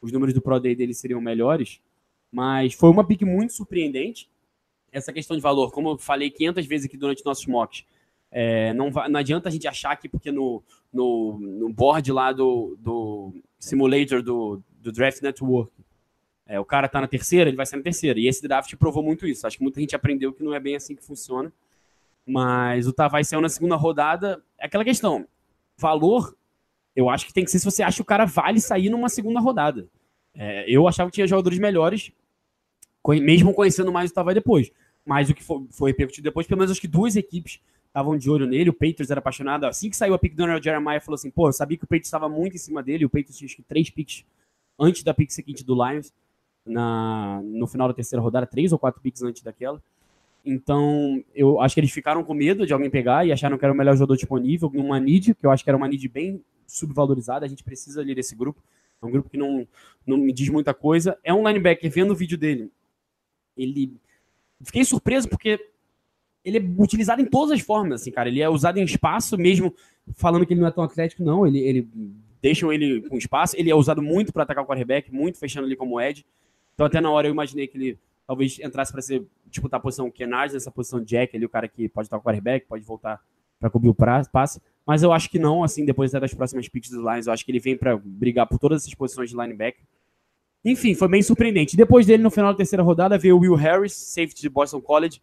[0.01, 1.79] Os números do Pro Day dele seriam melhores.
[2.31, 4.27] Mas foi uma pick muito surpreendente.
[4.91, 7.85] Essa questão de valor, como eu falei 500 vezes aqui durante nossos mocks,
[8.35, 12.75] é, não, não adianta a gente achar que porque no, no, no board lá do,
[12.79, 15.71] do simulator do, do Draft Network
[16.47, 18.19] é, o cara tá na terceira, ele vai ser na terceira.
[18.19, 19.45] E esse draft provou muito isso.
[19.45, 21.53] Acho que muita gente aprendeu que não é bem assim que funciona.
[22.25, 24.43] Mas o Tavares saiu na segunda rodada.
[24.57, 25.27] É aquela questão.
[25.77, 26.35] Valor,
[26.95, 29.09] eu acho que tem que ser se você acha que o cara vale sair numa
[29.09, 29.87] segunda rodada.
[30.33, 32.11] É, eu achava que tinha jogadores melhores,
[33.07, 34.71] mesmo conhecendo mais o Tavares depois.
[35.05, 37.59] Mas o que foi, foi repercutido depois, pelo menos acho que duas equipes
[37.93, 38.71] estavam de olho nele.
[38.71, 39.65] O Patriots era apaixonado.
[39.65, 41.87] Assim que saiu a pick do Donald Jeremiah, falou assim: pô, eu sabia que o
[41.87, 43.05] Patriots estava muito em cima dele.
[43.05, 44.25] O Patriots tinha acho que três picks
[44.79, 46.11] antes da pick seguinte do Lions
[46.65, 49.81] na, no final da terceira rodada, três ou quatro picks antes daquela.
[50.45, 53.73] Então, eu acho que eles ficaram com medo de alguém pegar e acharam que era
[53.73, 57.45] o melhor jogador disponível, numa need, que eu acho que era uma need bem subvalorizada,
[57.45, 58.61] a gente precisa ali desse grupo.
[59.01, 59.65] É um grupo que não,
[60.05, 61.17] não me diz muita coisa.
[61.23, 62.71] É um linebacker, vendo o vídeo dele,
[63.55, 63.93] ele...
[64.61, 65.59] Fiquei surpreso porque
[66.43, 68.29] ele é utilizado em todas as formas, assim, cara.
[68.29, 69.73] Ele é usado em espaço, mesmo
[70.15, 71.47] falando que ele não é tão atlético, não.
[71.47, 71.87] Ele, ele
[72.41, 73.55] deixam ele com espaço.
[73.57, 76.25] Ele é usado muito para atacar o quarterback, muito fechando ali como edge.
[76.73, 80.09] Então, até na hora eu imaginei que ele talvez entrasse para ser disputar a posição
[80.09, 83.21] Kenard, essa posição Jack ali, o cara que pode estar com o quarterback, pode voltar
[83.59, 84.59] para cobrir o passe.
[84.85, 87.51] Mas eu acho que não, assim, depois das próximas picks dos Lions, eu acho que
[87.51, 89.83] ele vem para brigar por todas essas posições de linebacker.
[90.65, 91.77] Enfim, foi bem surpreendente.
[91.77, 95.21] Depois dele, no final da terceira rodada, veio o Will Harris, safety de Boston College,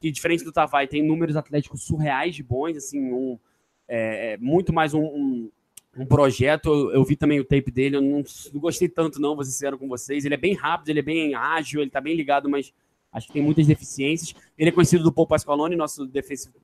[0.00, 3.38] que diferente do Tavai, tem números atléticos surreais de bons, assim, um,
[3.86, 5.50] é, é muito mais um, um
[5.96, 6.68] um projeto.
[6.68, 9.76] Eu, eu, vi também o tape dele, eu não, não, gostei tanto, não, vou ser
[9.76, 10.24] com vocês.
[10.24, 12.72] Ele é bem rápido, ele é bem ágil, ele tá bem ligado, mas
[13.12, 14.34] acho que tem muitas deficiências.
[14.56, 16.08] Ele é conhecido do Paul Pasqualone, nosso,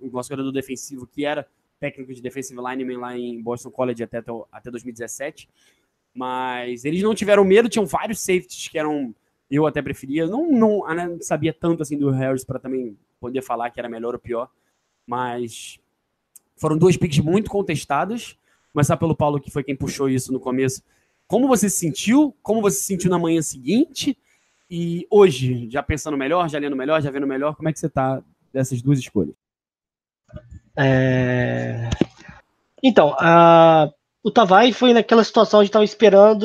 [0.01, 1.47] nosso jogador defensivo, que era
[1.79, 5.49] técnico de defensive lineman lá em Boston College até, até 2017.
[6.15, 9.15] Mas eles não tiveram medo, tinham vários safeties que eram.
[9.51, 10.27] Eu até preferia.
[10.27, 14.15] Não, não, não sabia tanto assim do Harris para também poder falar que era melhor
[14.15, 14.51] ou pior.
[15.07, 15.79] Mas
[16.57, 18.37] foram duas picks muito contestadas.
[18.73, 20.83] Começar pelo Paulo, que foi quem puxou isso no começo.
[21.27, 22.35] Como você se sentiu?
[22.43, 24.17] Como você se sentiu na manhã seguinte?
[24.71, 27.89] E hoje, já pensando melhor, já lendo melhor, já vendo melhor, como é que você
[27.89, 29.35] tá dessas duas escolhas?
[30.77, 31.89] É...
[32.83, 33.91] Então, a...
[34.23, 36.45] o Tavai foi naquela situação de estava esperando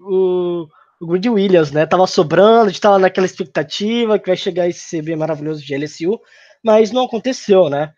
[0.00, 0.68] o,
[1.04, 1.84] o Greedy Williams, né?
[1.84, 6.18] Tava sobrando, a gente tava naquela expectativa que vai chegar esse CB maravilhoso de LSU,
[6.62, 7.92] mas não aconteceu, né?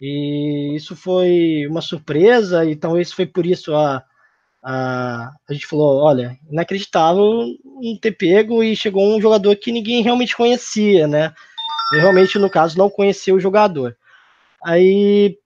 [0.00, 4.04] E isso foi uma surpresa, então isso foi por isso a,
[4.62, 10.02] a, a gente falou, olha, inacreditável não ter pego e chegou um jogador que ninguém
[10.02, 11.32] realmente conhecia, né?
[11.94, 13.96] Eu realmente, no caso, não conhecia o jogador.
[14.62, 15.36] Aí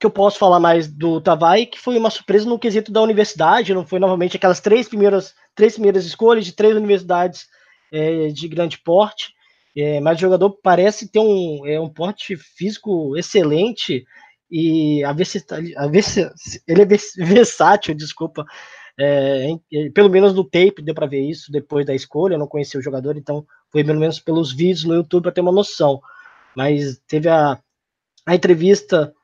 [0.00, 3.74] que eu posso falar mais do Tavai, que foi uma surpresa no quesito da universidade,
[3.74, 7.46] não foi novamente aquelas três primeiras, três primeiras escolhas de três universidades
[7.92, 9.34] é, de grande porte,
[9.76, 14.06] é, mas o jogador parece ter um, é, um porte físico excelente
[14.50, 15.86] e a a
[16.66, 16.86] ele é
[17.22, 18.46] versátil, desculpa,
[18.98, 19.48] é,
[19.92, 22.82] pelo menos no tape deu para ver isso depois da escolha, eu não conhecia o
[22.82, 26.00] jogador, então foi pelo menos pelos vídeos no YouTube para ter uma noção.
[26.56, 27.58] Mas teve a,
[28.26, 29.14] a entrevista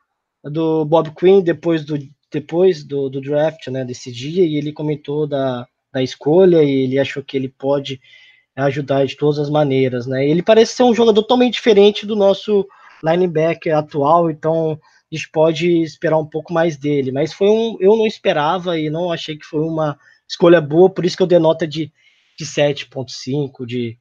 [0.43, 1.97] do Bob Quinn depois do,
[2.31, 6.99] depois do, do draft, né, desse dia, e ele comentou da, da escolha e ele
[6.99, 7.99] achou que ele pode
[8.55, 10.27] ajudar de todas as maneiras, né?
[10.27, 12.67] Ele parece ser um jogador totalmente diferente do nosso
[13.03, 14.79] linebacker atual, então
[15.11, 18.89] a gente pode esperar um pouco mais dele, mas foi um, eu não esperava e
[18.89, 19.97] não achei que foi uma
[20.27, 21.91] escolha boa, por isso que eu dei nota de,
[22.37, 23.97] de 7.5 de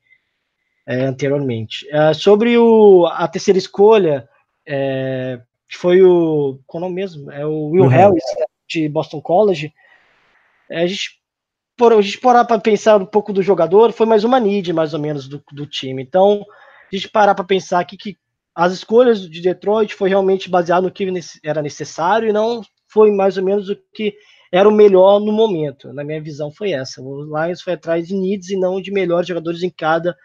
[0.87, 1.87] é, anteriormente.
[1.91, 4.29] É, sobre o, a terceira escolha,
[4.67, 6.59] é, foi o.
[6.67, 7.31] Qual é o nome mesmo?
[7.31, 7.89] É o Will uhum.
[7.89, 8.25] Harris,
[8.69, 9.73] de Boston College.
[10.71, 11.21] É, a gente
[11.77, 14.95] por a gente parar para pensar um pouco do jogador, foi mais uma need, mais
[14.95, 16.03] ou menos, do, do time.
[16.03, 16.45] Então,
[16.91, 18.17] a gente parar para pensar aqui que
[18.55, 21.07] as escolhas de Detroit foi realmente baseado no que
[21.45, 24.15] era necessário e não foi mais ou menos o que
[24.51, 25.93] era o melhor no momento.
[25.93, 27.03] Na minha visão, foi essa.
[27.03, 30.17] O Lions foi atrás de needs e não de melhores jogadores em cada,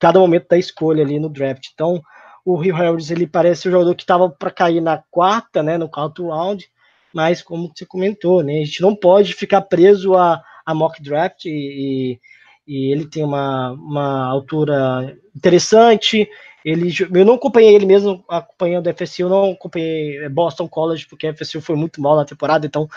[0.00, 1.66] cada momento da escolha ali no draft.
[1.74, 2.00] Então,
[2.44, 5.88] o Rio Harris ele parece o jogador que estava para cair na quarta, né, no
[5.88, 6.70] quarto round,
[7.12, 11.44] mas como você comentou, né, a gente não pode ficar preso a, a mock draft
[11.46, 12.18] e,
[12.66, 16.28] e ele tem uma, uma altura interessante.
[16.64, 21.26] Ele, eu não acompanhei ele mesmo acompanhando a FSU, eu não acompanhei Boston College, porque
[21.26, 22.88] a FSU foi muito mal na temporada, então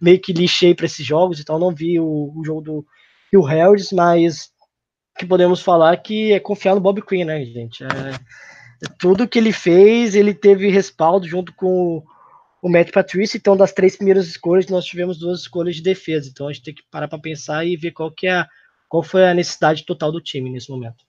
[0.00, 2.86] meio que lixei para esses jogos, então não vi o, o jogo do
[3.32, 4.50] Rio Harris, mas
[5.18, 7.84] que podemos falar que é confiar no Bob Quinn, né, gente?
[7.84, 7.88] É,
[8.98, 12.02] tudo que ele fez, ele teve respaldo junto com
[12.62, 13.36] o Matt Patrice.
[13.36, 16.28] Então, das três primeiras escolhas, nós tivemos duas escolhas de defesa.
[16.30, 18.44] Então, a gente tem que parar para pensar e ver qual que é
[18.88, 21.04] qual foi a necessidade total do time nesse momento.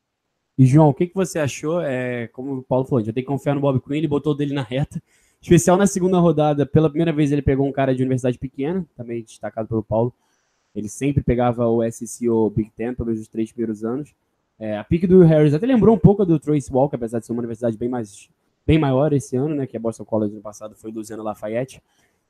[0.56, 1.82] E João, o que, que você achou?
[1.82, 4.54] É, como o Paulo falou, já tem que confiar no Bob Quinn, ele botou dele
[4.54, 5.02] na reta.
[5.42, 9.24] Especial na segunda rodada, pela primeira vez ele pegou um cara de universidade pequena, também
[9.24, 10.14] destacado pelo Paulo.
[10.76, 14.14] Ele sempre pegava o SEC ou Big Ten, talvez os três primeiros anos.
[14.62, 17.32] É, a pick do Harris até lembrou um pouco do Trace Walker, apesar de ser
[17.32, 18.30] uma universidade bem mais
[18.64, 19.66] bem maior esse ano, né?
[19.66, 21.82] Que a Boston College no passado foi Luciano Lafayette.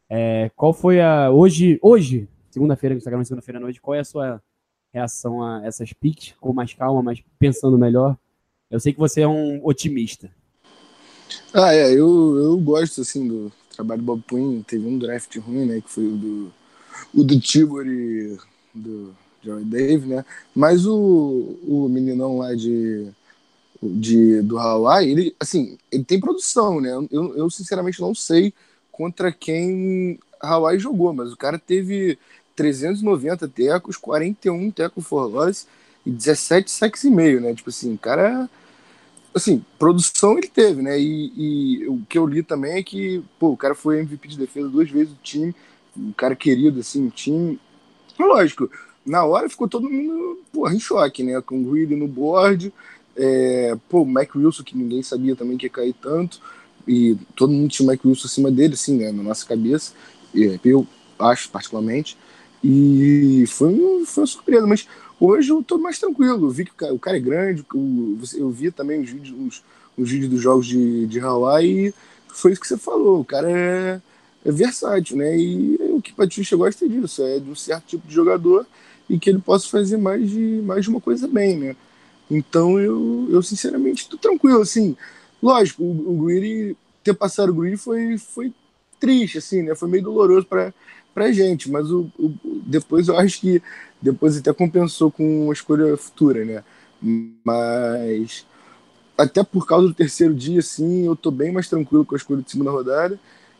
[0.09, 3.81] É, qual foi a hoje hoje segunda-feira que está gravando segunda-feira à noite?
[3.81, 4.41] Qual é a sua
[4.93, 6.33] reação a essas picks?
[6.39, 8.17] Com mais calma, mas pensando melhor.
[8.69, 10.31] Eu sei que você é um otimista.
[11.53, 14.61] Ah, é, eu, eu gosto assim do trabalho do Bob Quinn.
[14.61, 15.81] Teve um draft ruim, né?
[15.81, 16.53] Que foi o do
[17.13, 18.37] o do Tibor e
[18.73, 19.13] do
[19.43, 20.25] Joey Dave, né?
[20.55, 23.07] Mas o, o meninão lá de,
[23.81, 26.91] de do Hawaii, ele, assim, ele tem produção, né?
[27.11, 28.53] Eu, eu sinceramente não sei
[28.91, 32.17] contra quem Hawaii jogou, mas o cara teve
[32.55, 35.67] 390 tecos, 41 tecos for loss
[36.05, 37.53] e 17 sacks e meio, né?
[37.53, 38.49] Tipo assim, o cara
[39.33, 40.99] assim, produção ele teve, né?
[40.99, 41.31] E,
[41.83, 44.69] e, o que eu li também é que, pô, o cara foi MVP de defesa
[44.69, 45.55] duas vezes do time,
[45.95, 47.59] um cara querido, assim, o time.
[48.19, 48.69] Lógico,
[49.05, 51.39] na hora ficou todo mundo porra, em choque, né?
[51.41, 52.73] Com o Greedy no board,
[53.15, 56.41] é, pô, o Mac Wilson, que ninguém sabia também que ia cair tanto,
[56.87, 59.11] e todo mundo tinha o Mac Wilson acima dele, assim, né?
[59.11, 59.93] Na nossa cabeça,
[60.63, 60.85] eu
[61.19, 62.17] acho particularmente,
[62.63, 63.73] e foi,
[64.05, 64.87] foi uma surpresa, mas
[65.19, 67.65] hoje eu tô mais tranquilo, eu vi que o cara é grande,
[68.37, 69.63] eu vi também os vídeos, os,
[69.97, 71.93] os vídeos dos jogos de, de Hawaii, e
[72.27, 74.01] foi isso que você falou, o cara é,
[74.45, 75.37] é versátil, né?
[75.37, 78.65] E o que Patrícia gosta disso, é de um certo tipo de jogador
[79.11, 81.75] e que ele possa fazer mais de, mais de uma coisa bem, né?
[82.29, 84.95] Então eu, eu sinceramente estou tranquilo, assim.
[85.43, 88.53] Lógico, o, o Greedy, ter passado o Greedy foi, foi
[89.01, 89.75] triste, assim, né?
[89.75, 90.73] Foi meio doloroso para
[91.13, 92.33] pra gente, mas o, o,
[92.65, 93.61] depois eu acho que
[94.01, 96.63] depois até compensou com uma escolha futura, né?
[97.43, 98.45] Mas
[99.17, 102.41] até por causa do terceiro dia, assim, eu tô bem mais tranquilo com a escolha
[102.41, 103.19] de segunda rodada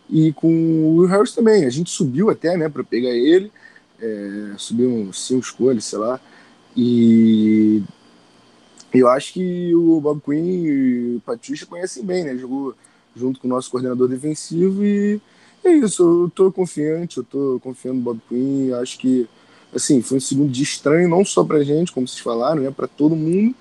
[0.09, 1.65] e com o Harris também.
[1.65, 3.51] A gente subiu até, né, para pegar ele,
[4.01, 6.19] é, subiu cinco escolhas, sei lá,
[6.75, 7.83] e
[8.93, 12.35] eu acho que o Bob Quinn e o Patrícia conhecem bem, né?
[12.37, 12.75] Jogou
[13.15, 15.21] junto com o nosso coordenador defensivo e
[15.63, 19.27] é isso, eu tô confiante, eu tô confiando no Bob Quinn, acho que
[19.73, 22.87] assim, foi um segundo dia estranho, não só pra gente, como vocês falaram, né, para
[22.87, 23.55] todo mundo,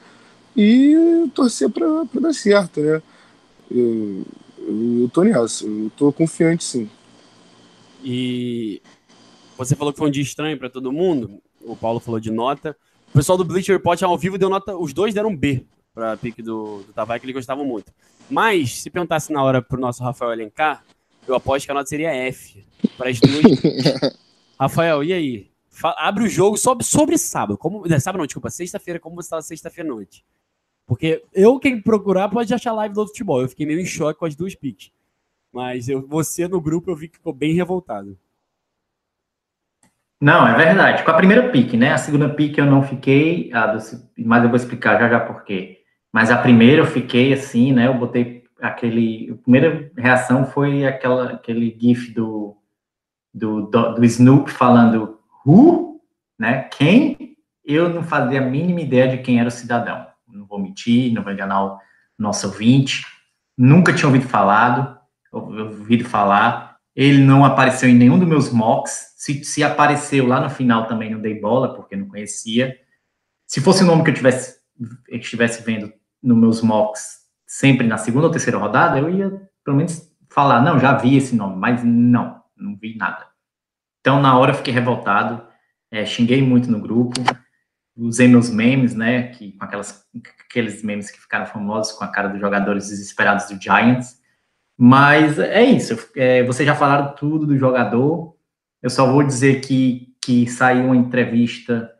[0.56, 1.86] e torcer para
[2.20, 3.00] dar certo, né?
[3.70, 4.24] Eu,
[4.58, 6.90] eu, eu tô nessa, eu tô confiante sim.
[8.02, 8.82] E
[9.60, 12.74] você falou que foi um dia estranho para todo mundo, o Paulo falou de nota.
[13.10, 16.16] O pessoal do Bleacher Report ao vivo deu nota, os dois deram B para a
[16.16, 17.92] pique do, do Tavares, que eles gostavam muito.
[18.30, 20.82] Mas, se perguntasse na hora pro nosso Rafael Alencar,
[21.28, 22.64] eu aposto que a nota seria F
[22.96, 23.44] para as duas.
[24.58, 25.50] Rafael, e aí?
[25.68, 27.58] Fa abre o jogo sobre, sobre sábado.
[27.58, 30.24] Como, não, sábado não, desculpa, sexta-feira, como você estava sexta-feira à noite.
[30.86, 33.42] Porque eu, quem procurar, pode achar live do futebol.
[33.42, 34.90] Eu fiquei meio em choque com as duas piques.
[35.52, 38.18] Mas eu, você no grupo eu vi que ficou bem revoltado.
[40.20, 41.02] Não, é verdade.
[41.02, 41.92] Com a primeira pique, né?
[41.92, 43.50] A segunda pique eu não fiquei,
[44.18, 45.78] mas eu vou explicar já já por quê.
[46.12, 47.86] Mas a primeira eu fiquei assim, né?
[47.86, 49.30] Eu botei aquele.
[49.32, 52.56] A primeira reação foi aquela, aquele GIF do,
[53.32, 56.00] do, do, do Snoop falando Who?
[56.38, 56.64] Né?
[56.64, 57.36] Quem?
[57.64, 60.06] Eu não fazia a mínima ideia de quem era o cidadão.
[60.28, 61.78] Não vou mentir, não vou enganar o
[62.18, 63.06] nosso ouvinte.
[63.56, 64.98] Nunca tinha ouvido falado,
[65.32, 66.69] ouvido falar.
[66.94, 69.14] Ele não apareceu em nenhum dos meus mocks.
[69.16, 72.76] Se, se apareceu lá no final também não dei bola, porque não conhecia.
[73.46, 74.58] Se fosse o nome que eu tivesse,
[75.08, 79.76] eu estivesse vendo nos meus mocks sempre na segunda ou terceira rodada, eu ia pelo
[79.76, 83.26] menos falar, não, já vi esse nome, mas não, não vi nada.
[84.00, 85.46] Então, na hora, fiquei revoltado,
[85.90, 87.20] é, xinguei muito no grupo,
[87.96, 90.06] usei meus memes, né, que, com aquelas,
[90.46, 94.19] aqueles memes que ficaram famosos com a cara dos jogadores desesperados do Giants.
[94.82, 98.34] Mas é isso, é, vocês já falaram tudo do jogador,
[98.82, 101.92] eu só vou dizer que, que saiu uma entrevista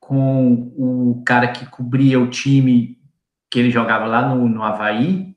[0.00, 2.96] com o cara que cobria o time
[3.50, 5.36] que ele jogava lá no, no Havaí,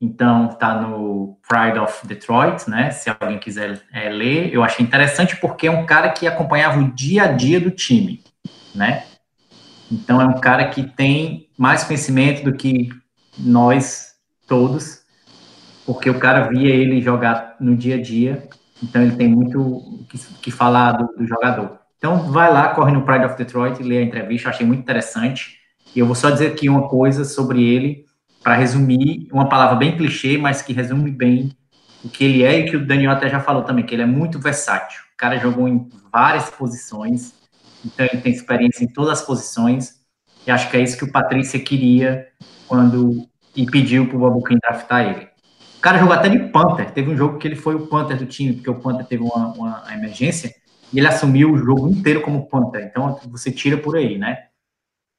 [0.00, 2.92] então tá no Pride of Detroit, né?
[2.92, 6.92] Se alguém quiser é, ler, eu achei interessante porque é um cara que acompanhava o
[6.92, 8.22] dia a dia do time,
[8.72, 9.04] né?
[9.90, 12.88] Então é um cara que tem mais conhecimento do que
[13.36, 14.14] nós
[14.46, 14.99] todos,
[15.86, 18.48] porque o cara via ele jogar no dia a dia,
[18.82, 21.78] então ele tem muito que, que falar do, do, jogador.
[21.98, 25.58] Então vai lá, corre no Pride of Detroit lê a entrevista, achei muito interessante.
[25.94, 28.04] E eu vou só dizer aqui uma coisa sobre ele
[28.42, 31.54] para resumir, uma palavra bem clichê, mas que resume bem
[32.02, 34.06] o que ele é e que o Daniel até já falou também, que ele é
[34.06, 35.02] muito versátil.
[35.12, 37.34] O cara jogou em várias posições,
[37.84, 40.00] então ele tem experiência em todas as posições,
[40.46, 42.26] e acho que é isso que o Patrícia queria
[42.66, 45.28] quando e pediu para o Babuquim draftar ele.
[45.80, 48.26] O cara jogou até de Panther, teve um jogo que ele foi o Panther do
[48.26, 50.54] time, porque o Panther teve uma, uma emergência,
[50.92, 54.48] e ele assumiu o jogo inteiro como Panther, então você tira por aí, né?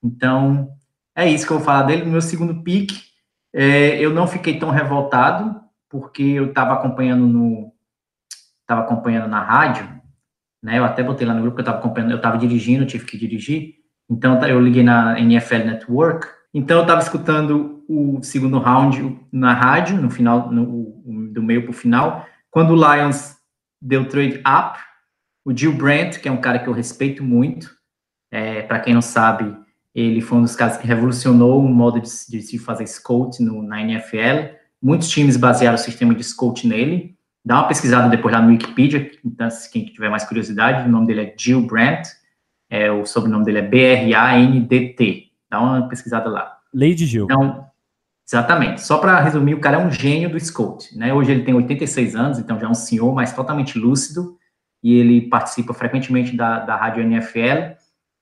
[0.04, 0.69] Então,
[1.15, 2.06] é isso que eu vou falar dele.
[2.06, 2.91] No meu segundo pick,
[3.52, 7.74] é, eu não fiquei tão revoltado, porque eu estava acompanhando no.
[8.62, 9.89] Estava acompanhando na rádio,
[10.62, 10.78] né?
[10.78, 13.17] Eu até botei lá no grupo que eu estava acompanhando, eu estava dirigindo, tive que
[13.17, 13.78] dirigir.
[14.08, 16.28] Então eu liguei na NFL Network.
[16.54, 21.01] Então eu estava escutando o segundo round na rádio, no final, no,
[21.34, 23.36] do meio para o final, quando o Lions
[23.82, 24.80] deu trade up,
[25.43, 27.69] o Jill Brandt, que é um cara que eu respeito muito,
[28.32, 29.54] é, para quem não sabe,
[29.93, 33.62] ele foi um dos caras que revolucionou o modo de, de se fazer scout no,
[33.62, 34.56] na NFL.
[34.82, 37.17] Muitos times basearam o sistema de scout nele.
[37.43, 41.21] Dá uma pesquisada depois lá no Wikipedia, então, quem tiver mais curiosidade, o nome dele
[41.21, 42.08] é Jill Brandt,
[42.69, 45.32] é, o sobrenome dele é B-R-A-N-D-T.
[45.49, 46.58] Dá uma pesquisada lá.
[46.73, 47.25] Lady Jill.
[47.25, 47.71] Então,
[48.32, 48.82] exatamente.
[48.82, 50.98] Só para resumir, o cara é um gênio do scout.
[50.98, 51.13] Né?
[51.13, 54.38] Hoje ele tem 86 anos, então já é um senhor, mas totalmente lúcido,
[54.84, 57.76] e ele participa frequentemente da, da rádio NFL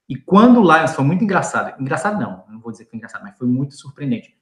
[0.10, 3.22] e quando o Lions foi muito engraçado, engraçado não, não vou dizer que foi engraçado,
[3.22, 4.36] mas foi muito surpreendente.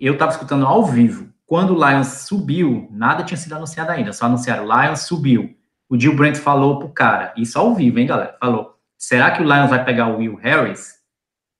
[0.00, 1.30] Eu estava escutando ao vivo.
[1.44, 5.54] Quando o Lions subiu, nada tinha sido anunciado ainda, só anunciaram, o Lions subiu.
[5.86, 8.38] O Jill Brent falou pro cara, isso ao vivo, hein, galera?
[8.40, 10.94] Falou, será que o Lions vai pegar o Will Harris?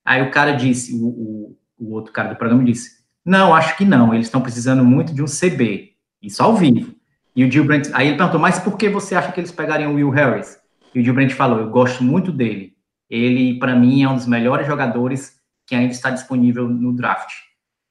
[0.02, 3.84] Aí o cara disse, o, o, o outro cara do programa disse, não, acho que
[3.84, 5.92] não, eles estão precisando muito de um CB.
[6.20, 6.94] Isso ao vivo.
[7.34, 9.92] E o Jill Brent, aí ele perguntou, mas por que você acha que eles pegariam
[9.92, 10.58] o Will Harris?
[10.94, 12.72] E o Jill Brent falou, eu gosto muito dele
[13.12, 17.30] ele, para mim, é um dos melhores jogadores que ainda está disponível no draft.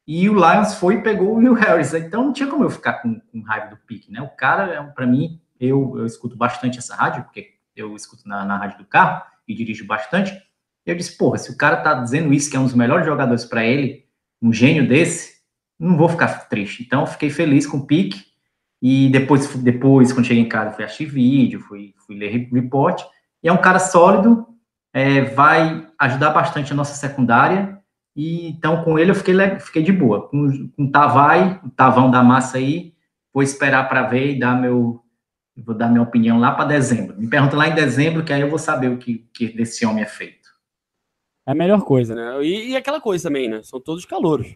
[0.07, 1.93] E o Lions foi e pegou o Will Harris.
[1.93, 4.19] Então não tinha como eu ficar com, com raiva do pique, né?
[4.19, 8.43] O cara, é para mim, eu, eu escuto bastante essa rádio, porque eu escuto na,
[8.43, 10.35] na rádio do carro e dirijo bastante.
[10.83, 13.45] Eu disse, porra, se o cara tá dizendo isso, que é um dos melhores jogadores
[13.45, 14.03] para ele,
[14.41, 15.41] um gênio desse,
[15.79, 16.83] não vou ficar triste.
[16.83, 18.31] Então, fiquei feliz com o pique.
[18.81, 23.03] E depois, depois quando cheguei em casa, fui assistir vídeo, fui, fui ler report.
[23.43, 24.47] E é um cara sólido,
[24.93, 27.79] é, vai ajudar bastante a nossa secundária.
[28.15, 30.27] E então, com ele, eu fiquei, fiquei de boa.
[30.27, 32.93] Com, com o Tavai, o Tavão da massa aí,
[33.33, 35.01] vou esperar para ver e dar meu,
[35.57, 37.15] vou dar minha opinião lá para dezembro.
[37.17, 40.03] Me pergunta lá em dezembro, que aí eu vou saber o que, que desse homem
[40.03, 40.40] é feito.
[41.51, 42.45] É a melhor coisa, né?
[42.45, 43.61] E, e aquela coisa também, né?
[43.61, 44.55] São todos calouros.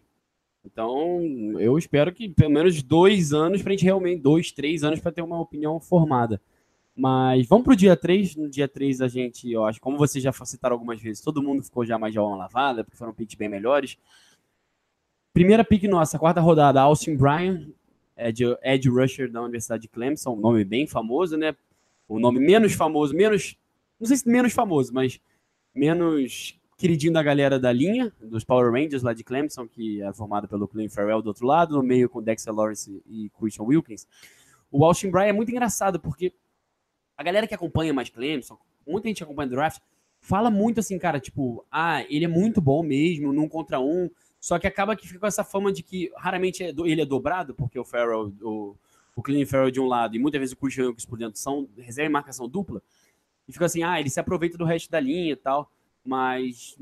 [0.65, 1.19] Então,
[1.59, 5.11] eu espero que pelo menos dois anos para a gente realmente, dois, três anos para
[5.11, 6.41] ter uma opinião formada.
[6.95, 8.37] Mas vamos para o dia 3.
[8.37, 11.61] No dia 3 a gente, eu acho, como vocês já citaram algumas vezes, todo mundo
[11.63, 13.97] ficou já mais de alma lavada, porque foram picks bem melhores.
[15.33, 17.67] Primeira pick nossa, quarta rodada, Austin Bryan,
[18.17, 21.57] Ed, Ed Rusher da Universidade de Clemson, um nome bem famoso, né?
[22.07, 23.57] O nome menos famoso, menos,
[23.99, 25.19] não sei se menos famoso, mas
[25.73, 30.47] menos queridinho da galera da linha, dos Power Rangers lá de Clemson, que é formado
[30.47, 34.07] pelo Clint Farrell do outro lado, no meio com Dexter Lawrence e Christian Wilkins.
[34.71, 36.33] O Austin Bryan é muito engraçado, porque
[37.17, 39.81] a galera que acompanha mais Clemson, muita gente acompanha draft,
[40.19, 44.09] fala muito assim, cara, tipo, ah, ele é muito bom mesmo, num contra um,
[44.39, 47.55] só que acaba que fica com essa fama de que raramente é ele é dobrado,
[47.55, 48.75] porque o Farrell, o,
[49.15, 51.69] o Clint Farrell de um lado e muitas vezes o Christian Wilkins por dentro são
[51.77, 52.81] reserva e marcação dupla,
[53.47, 55.71] e fica assim, ah, ele se aproveita do resto da linha e tal.
[56.05, 56.77] Mas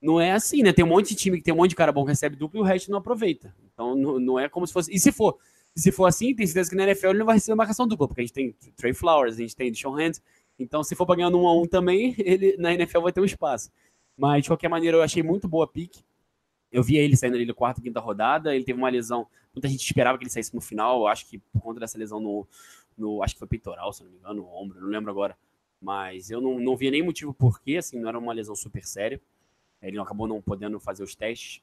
[0.00, 0.72] não é assim, né?
[0.72, 2.58] Tem um monte de time que tem um monte de cara bom que recebe duplo
[2.58, 3.54] e o resto não aproveita.
[3.72, 4.92] Então não, não é como se fosse.
[4.94, 5.36] E se for?
[5.74, 8.22] Se for assim, tem certeza que na NFL ele não vai receber marcação dupla, porque
[8.22, 10.14] a gente tem Trey Flowers, a gente tem Sean Hand.
[10.58, 13.20] Então, se for pra ganhar no 1 a 1 também, ele na NFL vai ter
[13.20, 13.70] um espaço.
[14.16, 16.02] Mas, de qualquer maneira, eu achei muito boa a pique.
[16.72, 18.54] Eu via ele saindo ali na quarta, quinta rodada.
[18.54, 19.26] Ele teve uma lesão.
[19.54, 21.00] Muita gente esperava que ele saísse no final.
[21.00, 22.46] Eu acho que por conta dessa lesão no,
[22.96, 23.22] no.
[23.22, 25.36] Acho que foi peitoral, se não me engano, no ombro, não lembro agora.
[25.80, 28.84] Mas eu não, não via nem motivo por quê, assim, não era uma lesão super
[28.84, 29.20] séria.
[29.80, 31.62] Ele acabou não podendo fazer os testes.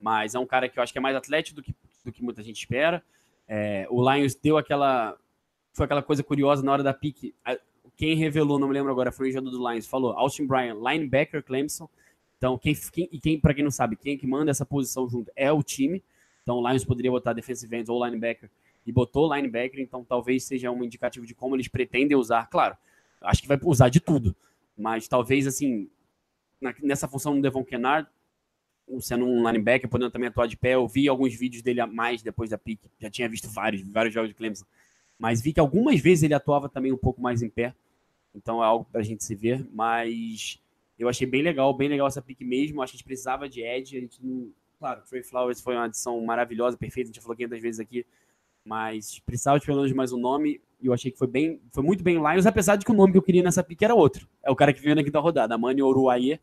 [0.00, 2.22] Mas é um cara que eu acho que é mais atlético do que, do que
[2.22, 3.02] muita gente espera.
[3.46, 5.16] É, o Lions deu aquela.
[5.72, 7.34] Foi aquela coisa curiosa na hora da pique.
[7.96, 11.42] Quem revelou, não me lembro agora, foi o jogador do Lions, falou Austin Bryan, linebacker
[11.42, 11.88] Clemson.
[12.36, 15.08] Então, quem, quem, e quem, para quem não sabe, quem é que manda essa posição
[15.08, 16.02] junto é o time.
[16.42, 18.50] Então, o Lions poderia botar defensive end ou linebacker
[18.86, 19.80] e botou linebacker.
[19.80, 22.46] Então, talvez seja um indicativo de como eles pretendem usar.
[22.46, 22.76] Claro,
[23.20, 24.34] acho que vai usar de tudo.
[24.76, 25.88] Mas talvez, assim,
[26.60, 28.08] na, nessa função do Devon Kennard,
[29.00, 32.22] sendo um linebacker, podendo também atuar de pé, eu vi alguns vídeos dele a mais
[32.22, 34.64] depois da pick, já tinha visto vários, vários jogos de Clemson,
[35.18, 37.74] mas vi que algumas vezes ele atuava também um pouco mais em pé,
[38.34, 40.60] então é algo para a gente se ver, mas
[40.98, 43.60] eu achei bem legal, bem legal essa pick mesmo, acho que a gente precisava de
[43.60, 44.50] edge, a gente não...
[44.78, 48.04] Claro, Trey Flowers foi uma adição maravilhosa, perfeita, a gente já falou 500 vezes aqui,
[48.66, 51.84] mas precisava de pelo menos mais um nome, e eu achei que foi bem, foi
[51.84, 54.28] muito bem Lions, apesar de que o nome que eu queria nessa pique era outro.
[54.44, 56.40] É o cara que veio na quinta rodada, a Mani Oruaie,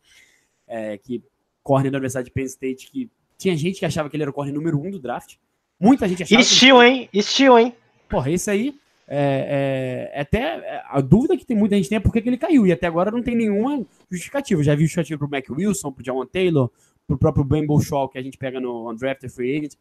[0.65, 1.21] é, que
[1.61, 4.33] corre da Universidade de Penn State, que tinha gente que achava que ele era o
[4.33, 5.35] corre número um do draft.
[5.77, 6.41] Muita gente achava.
[6.41, 6.85] Estilo, que...
[6.85, 7.09] hein?
[7.13, 7.75] Estilo, hein?
[8.09, 8.73] Porra, esse aí.
[9.05, 12.19] É, é, é até é, a dúvida que tem muita gente tem é por que
[12.19, 12.65] ele caiu.
[12.65, 14.63] E até agora não tem nenhuma justificativa.
[14.63, 16.71] Já vi justificativa pro Mac Wilson, pro John Taylor,
[17.05, 19.73] pro próprio Ben Shaw que a gente pega no Undrafted Free Agent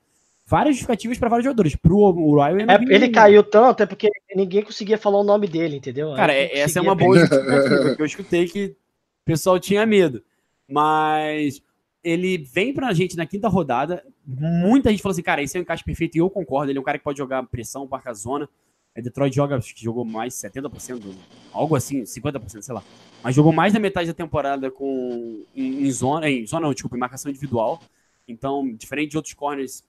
[0.45, 1.77] várias justificativas para vários jogadores.
[1.77, 6.15] Pro Uriah, é, ele caiu tanto, é porque ninguém conseguia falar o nome dele, entendeu?
[6.15, 10.23] Cara, essa é uma boa justificativa, que eu escutei que o pessoal tinha medo.
[10.69, 11.63] Mas
[12.03, 14.05] ele vem pra gente na quinta rodada.
[14.27, 16.71] Muita gente falou assim, cara, esse é o encaixe perfeito, e eu concordo.
[16.71, 18.49] Ele é um cara que pode jogar pressão, parca zona.
[18.95, 21.15] É, Detroit joga, acho que jogou mais 70%,
[21.51, 22.83] algo assim, 50%, sei lá.
[23.23, 26.97] Mas jogou mais da metade da temporada com em, em zona, em zona não, desculpa,
[26.97, 27.81] em marcação individual.
[28.29, 29.83] Então, diferente de outros corners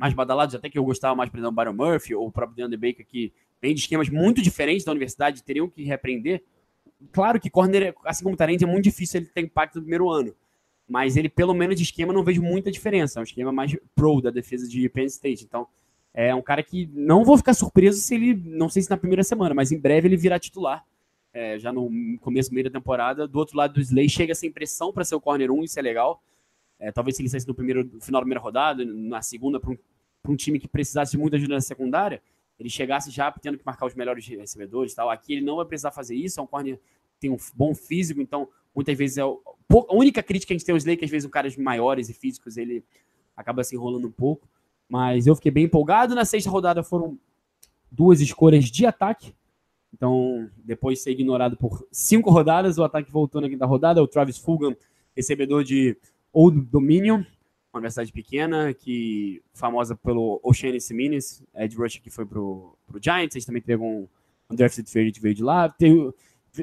[0.00, 2.78] mais badalados, até que eu gostava mais, por exemplo, Byron Murphy ou o próprio DeAndre
[2.78, 6.42] Baker, que vem de esquemas muito diferentes da universidade, teriam que repreender.
[7.12, 10.34] Claro que corner, assim como Tarente, é muito difícil ele ter impacto no primeiro ano.
[10.88, 13.18] Mas ele, pelo menos de esquema, não vejo muita diferença.
[13.18, 15.44] É um esquema mais pro da defesa de Penn State.
[15.44, 15.68] Então,
[16.14, 19.22] é um cara que não vou ficar surpreso se ele, não sei se na primeira
[19.22, 20.82] semana, mas em breve ele virá titular.
[21.32, 23.28] É, já no começo, meio da temporada.
[23.28, 25.82] Do outro lado do Slay, chega sem pressão para ser o corner 1, isso é
[25.82, 26.22] legal.
[26.80, 29.70] É, talvez se ele saísse no, primeiro, no final da primeira rodada, na segunda, para
[29.70, 29.78] um,
[30.28, 32.22] um, time que precisasse de muita ajuda na secundária,
[32.58, 35.10] ele chegasse já tendo que marcar os melhores recebedores tal.
[35.10, 36.78] Aqui ele não vai precisar fazer isso, é um corner
[37.18, 39.40] tem um bom físico, então muitas vezes é o,
[39.88, 42.14] a única crítica que a gente tem aos que às vezes o caras maiores e
[42.14, 42.82] físicos ele
[43.36, 44.48] acaba se enrolando um pouco.
[44.88, 46.14] Mas eu fiquei bem empolgado.
[46.14, 47.18] Na sexta rodada foram
[47.90, 49.34] duas escolhas de ataque.
[49.92, 54.02] Então, depois de ser ignorado por cinco rodadas, o ataque voltou na quinta rodada.
[54.02, 54.76] O Travis Fulgham,
[55.14, 55.96] recebedor de
[56.32, 57.22] Old Dominion,
[57.72, 63.36] uma universidade pequena, que famosa pelo Oceanis Minis, Ed Rush que foi pro, pro Giants,
[63.36, 64.08] a gente também pegou um,
[64.50, 65.68] undrafted free veio de lá.
[65.68, 66.12] Tem,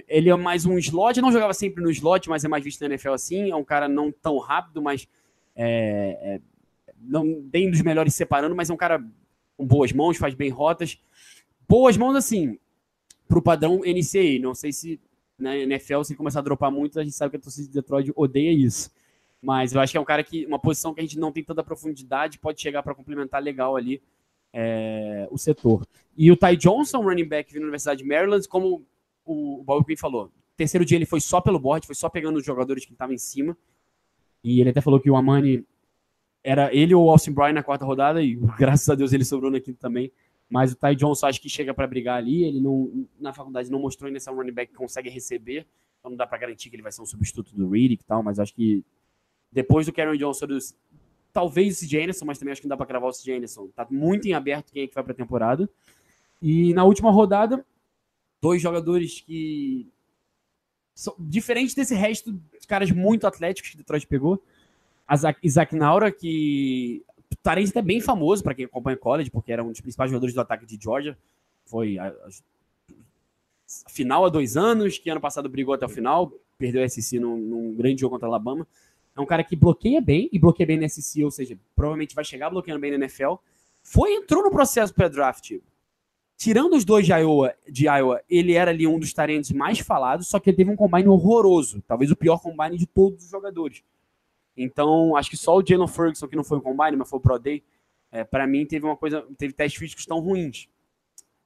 [0.08, 2.88] ele é mais um slot, não jogava sempre no slot, mas é mais visto na
[2.88, 3.50] NFL assim.
[3.50, 5.08] É um cara não tão rápido, mas
[5.56, 6.42] é, é,
[7.00, 9.04] não bem dos melhores separando, mas é um cara
[9.56, 11.00] com boas mãos, faz bem rotas.
[11.68, 12.60] Boas mãos, assim,
[13.28, 14.40] pro padrão NCAA.
[14.42, 15.00] Não sei se
[15.40, 18.12] na NFL, se começar a dropar muito, a gente sabe que a torcida de Detroit
[18.16, 18.92] odeia isso.
[19.42, 21.44] Mas eu acho que é um cara que, uma posição que a gente não tem
[21.44, 24.02] tanta profundidade, pode chegar para complementar legal ali
[24.54, 25.86] é, o setor.
[26.18, 28.84] E o Ty Johnson, running back vindo da Universidade de Maryland, como
[29.26, 32.46] o Bob Quinn falou, terceiro dia ele foi só pelo board, foi só pegando os
[32.46, 33.56] jogadores que estavam em cima.
[34.44, 35.64] E ele até falou que o Amani
[36.44, 39.52] era ele ou o Austin Bryan na quarta rodada, e graças a Deus ele sobrou
[39.52, 40.12] na quinta também.
[40.50, 42.46] Mas o Ty Johnson acho que chega para brigar ali.
[42.46, 45.68] Ele não, na faculdade não mostrou ainda se é um running back que consegue receber.
[46.00, 48.24] Então não dá para garantir que ele vai ser um substituto do Riddick e tal.
[48.24, 48.84] Mas acho que
[49.58, 50.46] depois do Karen Johnson,
[51.34, 53.68] talvez o CJ Anderson, mas também acho que não dá para cravar o CJ Anderson.
[53.76, 55.68] Tá muito em aberto quem é que vai para a temporada.
[56.40, 57.66] E na última rodada,
[58.40, 59.88] dois jogadores que
[60.94, 64.44] são diferentes desse resto de caras muito atléticos que Detroit pegou.
[65.42, 67.04] Isaac Naura, que
[67.42, 70.42] Tarente é bem famoso para quem acompanha college, porque era um dos principais jogadores do
[70.42, 71.18] ataque de Georgia.
[71.66, 76.88] Foi a, a, final há dois anos, que ano passado brigou até o final, perdeu
[76.88, 78.68] SC num, num, grande jogo contra a Alabama.
[79.18, 82.24] É um cara que bloqueia bem, e bloqueia bem no SC, ou seja, provavelmente vai
[82.24, 83.36] chegar bloqueando bem na NFL.
[83.82, 85.54] Foi, entrou no processo pré-draft.
[86.38, 90.28] Tirando os dois de Iowa, de Iowa, ele era ali um dos tarentes mais falados,
[90.28, 93.84] só que ele teve um combine horroroso, talvez o pior combine de todos os jogadores.
[94.56, 97.22] Então, acho que só o Jalen Ferguson, que não foi o Combine, mas foi o
[97.22, 97.64] Pro Day,
[98.12, 100.68] é, para mim teve uma coisa, teve testes físicos tão ruins.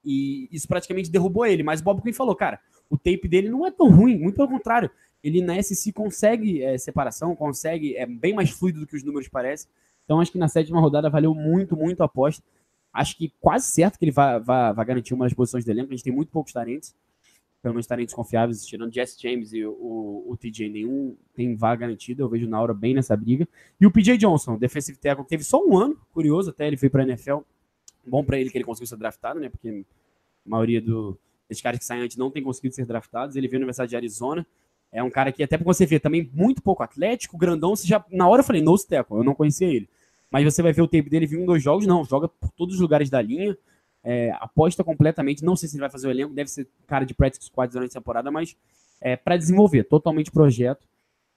[0.04, 1.62] E isso praticamente derrubou ele.
[1.62, 2.60] Mas o Bob Quinn falou, cara,
[2.90, 4.90] o tape dele não é tão ruim, muito pelo contrário.
[5.24, 9.28] Ele na SC consegue é, separação, consegue, é bem mais fluido do que os números
[9.28, 9.70] parecem.
[10.04, 12.44] Então acho que na sétima rodada valeu muito, muito a aposta.
[12.94, 14.42] Acho que quase certo que ele vai,
[14.86, 15.90] garantir uma das posições do elenco.
[15.90, 16.94] A gente tem muito poucos talentos
[17.62, 22.24] pelo menos talentos confiáveis, tirando Jesse James e o, o, TJ, nenhum tem vaga garantida.
[22.24, 23.48] Eu vejo o Naura bem nessa briga.
[23.80, 27.04] E o PJ Johnson, defensive tackle, teve só um ano, curioso até, ele foi para
[27.04, 27.38] a NFL.
[28.06, 29.48] Bom para ele que ele conseguiu ser draftado, né?
[29.48, 31.16] Porque a maioria do,
[31.48, 33.36] desses caras que saem antes não tem conseguido ser draftados.
[33.36, 34.46] Ele veio na Universidade de Arizona.
[34.92, 37.76] É um cara que, até para você ver, também muito pouco atlético, grandão.
[37.76, 39.88] Você já, na hora eu falei, no tackle, eu não conhecia ele.
[40.30, 42.76] Mas você vai ver o tempo dele, viu em dois jogos, não, joga por todos
[42.76, 43.58] os lugares da linha
[44.04, 45.44] é, aposta completamente.
[45.44, 47.92] Não sei se ele vai fazer o elenco, deve ser cara de practice squad durante
[47.92, 48.56] a temporada, mas
[49.00, 50.88] é, para desenvolver, totalmente projeto.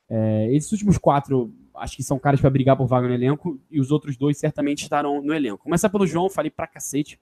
[0.09, 3.81] É, esses últimos quatro, acho que são caras para brigar por vaga no elenco, e
[3.81, 5.65] os outros dois certamente estarão no elenco.
[5.65, 7.19] Começar pelo João, falei pra cacete.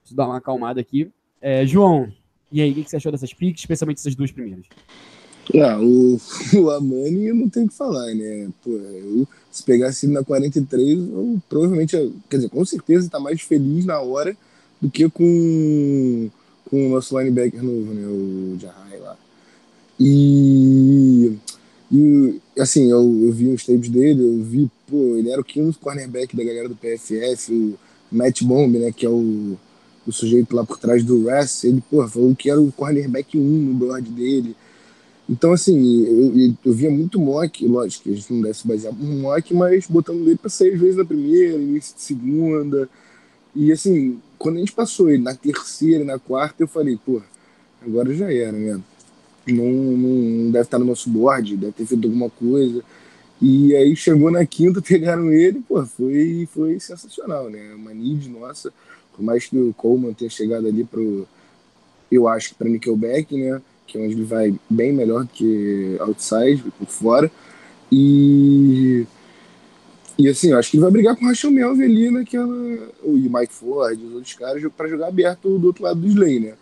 [0.00, 1.10] Preciso dar uma acalmada aqui.
[1.40, 2.12] É, João,
[2.50, 4.66] e aí, o que você achou dessas picks, especialmente essas duas primeiras?
[5.54, 6.20] Ah, o,
[6.60, 8.48] o Amani eu não tenho o que falar, né?
[8.62, 11.96] Pô, eu, se pegasse ele na 43, eu provavelmente,
[12.28, 14.36] quer dizer, com certeza tá mais feliz na hora
[14.80, 16.28] do que com,
[16.70, 19.16] com o nosso linebacker novo, né, o Jahai lá.
[19.98, 21.36] E,
[21.90, 25.78] e assim, eu, eu vi os tapes dele, eu vi, pô, ele era o quinto
[25.78, 27.78] cornerback da galera do PFF, o
[28.12, 29.56] Matt Bomb, né, que é o,
[30.06, 33.40] o sujeito lá por trás do Russ, ele, pô, falou que era o cornerback 1
[33.40, 34.54] no board dele.
[35.28, 38.94] Então, assim, eu, eu via muito mock, lógico que a gente não deve se basear
[38.94, 42.88] no mock, mas botando ele para seis vezes na primeira, início de segunda.
[43.54, 47.20] E, assim, quando a gente passou ele na terceira e na quarta, eu falei, pô,
[47.82, 48.80] agora já era, né?
[49.46, 52.82] Não, não deve estar no nosso board, deve ter feito alguma coisa.
[53.40, 57.74] E aí chegou na quinta, pegaram ele, pô, foi, foi sensacional, né?
[57.74, 58.72] Uma need nossa,
[59.14, 61.26] por mais que o Coleman tenha chegado ali pro,
[62.10, 63.60] eu acho que para Nickelback, né?
[63.88, 67.30] Que é onde ele vai bem melhor que outside, por fora.
[67.90, 69.04] E
[70.18, 72.52] e assim, eu acho que ele vai brigar com o Rachel Melvin ali naquela.
[73.04, 76.54] O Mike Ford, os outros caras, para jogar aberto do outro lado do Slay, né?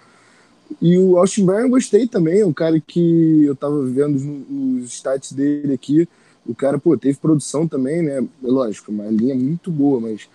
[0.81, 4.85] E o Austin Bryan eu gostei também, é um cara que eu tava vendo os,
[4.85, 6.07] os stats dele aqui.
[6.45, 8.19] O cara, pô, teve produção também, né?
[8.19, 10.29] É lógico, uma linha muito boa, mas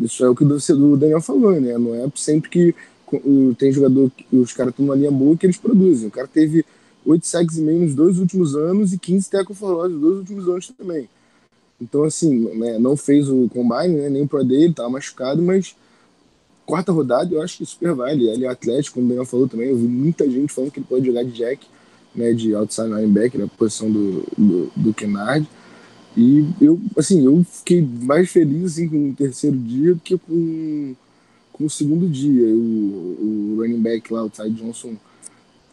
[0.00, 1.78] isso é o que o Daniel falou, né?
[1.78, 2.74] Não é sempre que
[3.58, 6.08] tem jogador, os caras estão numa linha boa que eles produzem.
[6.08, 6.64] O cara teve
[7.04, 10.48] 8 sacks e meio nos dois últimos anos e 15 tackle for nos dois últimos
[10.48, 11.08] anos também.
[11.80, 15.74] Então, assim, né, não fez o combine, né, nem o pro dele, tava machucado, mas
[16.64, 18.28] quarta rodada eu acho que super vale.
[18.28, 20.86] Ele é atlético, como o Daniel falou também, eu vi muita gente falando que ele
[20.88, 21.66] pode jogar de jack,
[22.14, 25.46] né, de outside linebacker, na posição do, do, do Kennard.
[26.16, 30.94] E eu, assim, eu fiquei mais feliz assim, com o terceiro dia do que com,
[31.54, 32.46] com o segundo dia.
[32.46, 34.94] O, o running back lá, o Ty Johnson,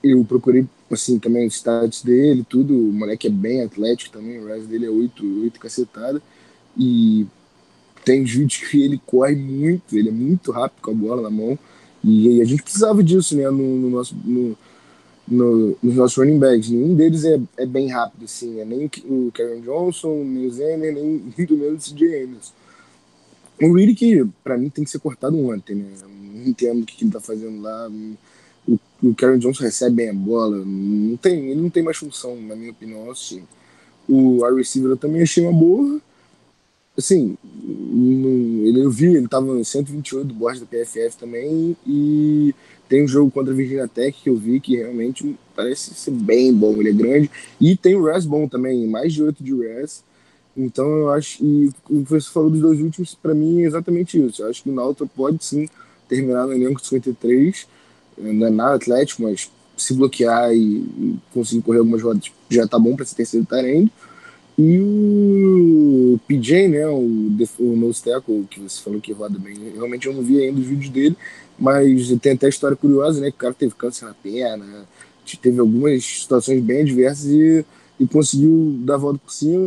[0.03, 2.73] eu procurei assim, também os stats dele, tudo.
[2.73, 6.21] O moleque é bem atlético também, o rise dele é 8, 8 cacetada.
[6.77, 7.25] E
[8.05, 11.57] tem vídeos que ele corre muito, ele é muito rápido com a bola na mão.
[12.03, 14.57] E, a gente precisava disso, né, no, no nosso, no,
[15.27, 16.69] no, nos nossos running backs.
[16.69, 20.93] Nenhum deles é, é bem rápido, assim, é nem o Karen Johnson, nem o Zenner,
[20.93, 21.05] nem
[21.38, 22.53] muito menos o CJ Anderson.
[23.62, 25.86] O Reed que, para mim, tem que ser cortado ontem, né?
[26.03, 27.89] Não entendo o que, ele tá fazendo lá.
[28.68, 30.57] O, o Karen Johnson recebe bem a bola.
[30.66, 33.43] Não tem, ele não tem mais função, na minha opinião, assim.
[34.09, 36.01] O wide receiver eu também achei uma boa.
[36.97, 41.78] Assim, ele, eu vi, ele tava no 128 do board da PFF também.
[41.86, 42.55] E
[42.89, 46.51] tem um jogo contra a Virginia Tech que eu vi que realmente parece ser bem
[46.51, 46.74] bom.
[46.74, 47.32] Ele é grande.
[47.59, 50.03] E tem o Res bom também, mais de 8 de Res.
[50.55, 54.41] Então eu acho, e o você falou dos dois últimos, para mim é exatamente isso.
[54.41, 55.67] Eu acho que o Náutico pode sim
[56.09, 57.67] terminar no elenco de 53,
[58.17, 62.95] não é nada atlético, mas se bloquear e, conseguir correr algumas rodas já tá bom
[62.95, 63.89] para ser terceiro tarendo.
[64.57, 70.05] E o PJ, né, o, o nose tackle, que você falou que roda bem, realmente
[70.05, 71.17] eu não vi ainda os vídeos dele,
[71.57, 74.85] mas tem até história curiosa, né, que o cara teve câncer na perna,
[75.41, 77.65] teve algumas situações bem adversas e
[78.01, 79.63] e conseguiu dar a volta por cima,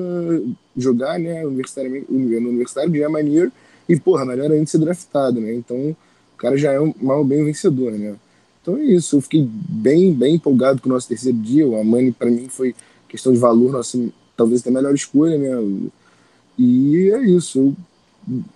[0.76, 3.52] jogar, né, universitariamente, no universitário é maneiro,
[3.88, 7.44] e, porra, melhor ainda ser draftado, né, então o cara já é um mal bem
[7.44, 8.14] vencedor, né.
[8.62, 12.12] Então é isso, eu fiquei bem, bem empolgado com o nosso terceiro dia, o Amani
[12.12, 12.74] para mim foi
[13.08, 13.98] questão de valor, nossa,
[14.36, 15.90] talvez até a melhor escolha, né,
[16.58, 17.76] e é isso, eu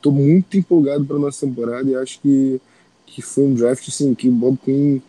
[0.01, 2.61] tô muito empolgado para nossa temporada e acho que,
[3.07, 5.01] que foi um draft, assim, que o Bob Quinn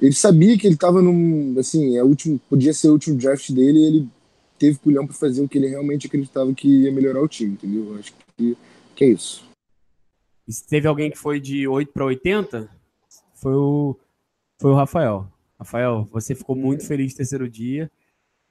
[0.00, 3.78] ele sabia que ele estava num, assim, é último, podia ser o último draft dele
[3.78, 4.08] e ele
[4.58, 7.96] teve culhão para fazer o que ele realmente acreditava que ia melhorar o time, entendeu?
[7.98, 8.56] Acho que,
[8.94, 9.44] que é isso.
[10.46, 12.70] E se teve alguém que foi de 8 para 80,
[13.34, 13.96] foi o,
[14.60, 15.30] foi o Rafael.
[15.58, 17.90] Rafael, você ficou muito feliz no terceiro dia.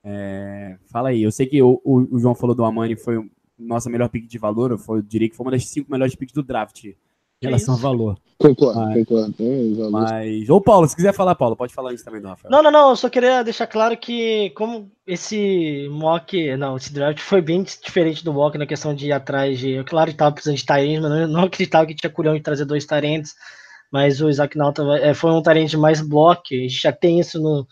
[0.03, 3.18] É, fala aí, eu sei que o, o, o João falou do Amani, foi
[3.58, 6.43] nossa melhor pick de valor, eu diria que foi uma das cinco melhores picks do
[6.43, 6.93] draft
[7.41, 8.17] em relação ao valor.
[8.38, 9.36] Concordo, mas, concordo.
[9.39, 12.51] É, mas, ô Paulo, se quiser falar, Paulo, pode falar isso também do Rafael.
[12.51, 17.19] Não, não, não, eu só queria deixar claro que como esse mock, não, esse draft
[17.19, 20.33] foi bem diferente do mock na questão de ir atrás de, eu claro que tava
[20.33, 23.36] precisando de tarentes, mas não, não acreditava que tinha culhão de trazer dois tarentes,
[23.89, 27.41] mas o Isaac Nauta é, foi um tarente mais block, a gente já tem isso
[27.41, 27.65] no,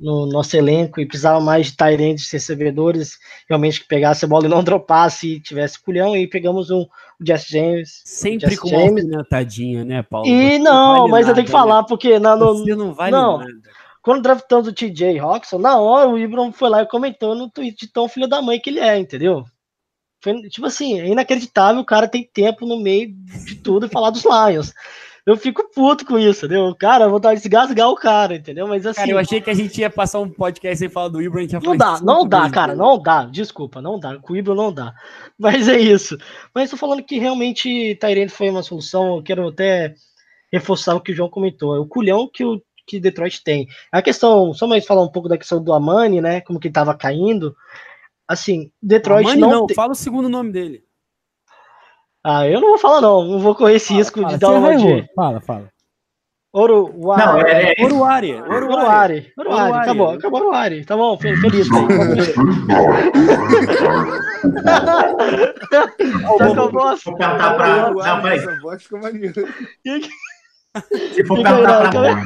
[0.00, 4.48] no nosso elenco e precisava mais de Tyrants recebedores, realmente que pegasse a bola e
[4.48, 6.88] não dropasse e tivesse culhão, e pegamos um, o
[7.26, 8.02] Jess James.
[8.04, 9.04] Sempre Jess com James.
[9.04, 10.26] uma tadinha, né, Paulo?
[10.26, 11.58] E Você não, vale mas eu nada, tenho que né?
[11.58, 13.38] falar, porque na, no, Você não vale não.
[13.38, 13.50] nada.
[14.02, 17.76] quando draftamos o TJ Roxon, na hora o Ibram foi lá e comentou no tweet
[17.86, 19.44] de tão filho da mãe que ele é, entendeu?
[20.22, 23.10] Foi, tipo assim, é inacreditável o cara tem tempo no meio
[23.46, 24.72] de tudo e falar dos Lions.
[25.30, 26.74] Eu fico puto com isso, entendeu?
[26.74, 28.66] Cara, vou dar desgasgar o cara, entendeu?
[28.66, 29.00] Mas assim.
[29.00, 31.42] Cara, eu achei que a gente ia passar um podcast sem falar do Ibra, a
[31.42, 33.24] gente ia Não dá, não dá, vezes cara, não dá.
[33.26, 34.18] Desculpa, não dá.
[34.18, 34.92] Com o Ibro não dá.
[35.38, 36.18] Mas é isso.
[36.52, 39.16] Mas tô falando que realmente Tyrene foi uma solução.
[39.16, 39.94] Eu quero até
[40.52, 41.76] reforçar o que o João comentou.
[41.76, 43.68] É o culhão que o que Detroit tem.
[43.92, 46.40] A questão, só mais falar um pouco da questão do Amani, né?
[46.40, 47.54] Como que tava caindo.
[48.26, 50.82] Assim, Detroit Amani não, não, tem- fala o segundo nome dele.
[52.24, 53.24] Ah, eu não vou falar, não.
[53.24, 55.06] Não vou correr esse risco Fala, de dar uma de.
[55.14, 55.68] Fala, fala.
[56.52, 58.34] Ouro, Não, é, é- Oruari.
[58.34, 58.52] Oruari.
[58.52, 59.72] Oruari, Oruari, Oruari.
[59.82, 61.68] acabou, acabou Oruari, tá bom, fe- feliz.
[65.68, 67.00] Tá com a voz.
[67.04, 67.90] Vou perguntar pra.
[67.90, 68.38] O Não, peraí.
[68.38, 69.32] essa voz ficou maneira.
[69.32, 72.20] Se for perguntar pra, calma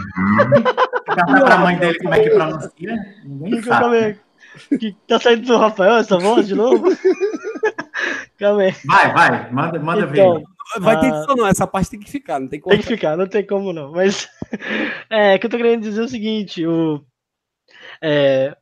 [1.05, 4.18] perguntar pra mãe dele como é que pronuncia, ninguém sabe.
[4.78, 6.84] Que tá saindo do Rafael essa voz de novo?
[8.39, 8.75] Calma aí.
[8.85, 10.45] Vai, vai, manda, manda Então, ver.
[10.81, 11.09] Vai ter Ah.
[11.17, 11.47] edição, não.
[11.47, 12.75] Essa parte tem que ficar, não tem como.
[12.75, 13.93] tem que ficar, não tem como não.
[13.93, 14.29] Mas
[15.11, 17.05] é que eu tô querendo dizer o seguinte, o
[18.03, 18.57] é,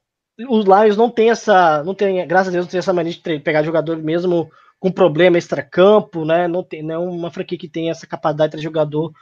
[0.49, 3.39] os Lions não tem essa, não tem, graças a Deus, não tem essa mania de
[3.41, 6.49] pegar jogador mesmo com problema extracampo, né?
[6.49, 9.13] Não tem, não é uma franquia que tem essa capacidade de jogador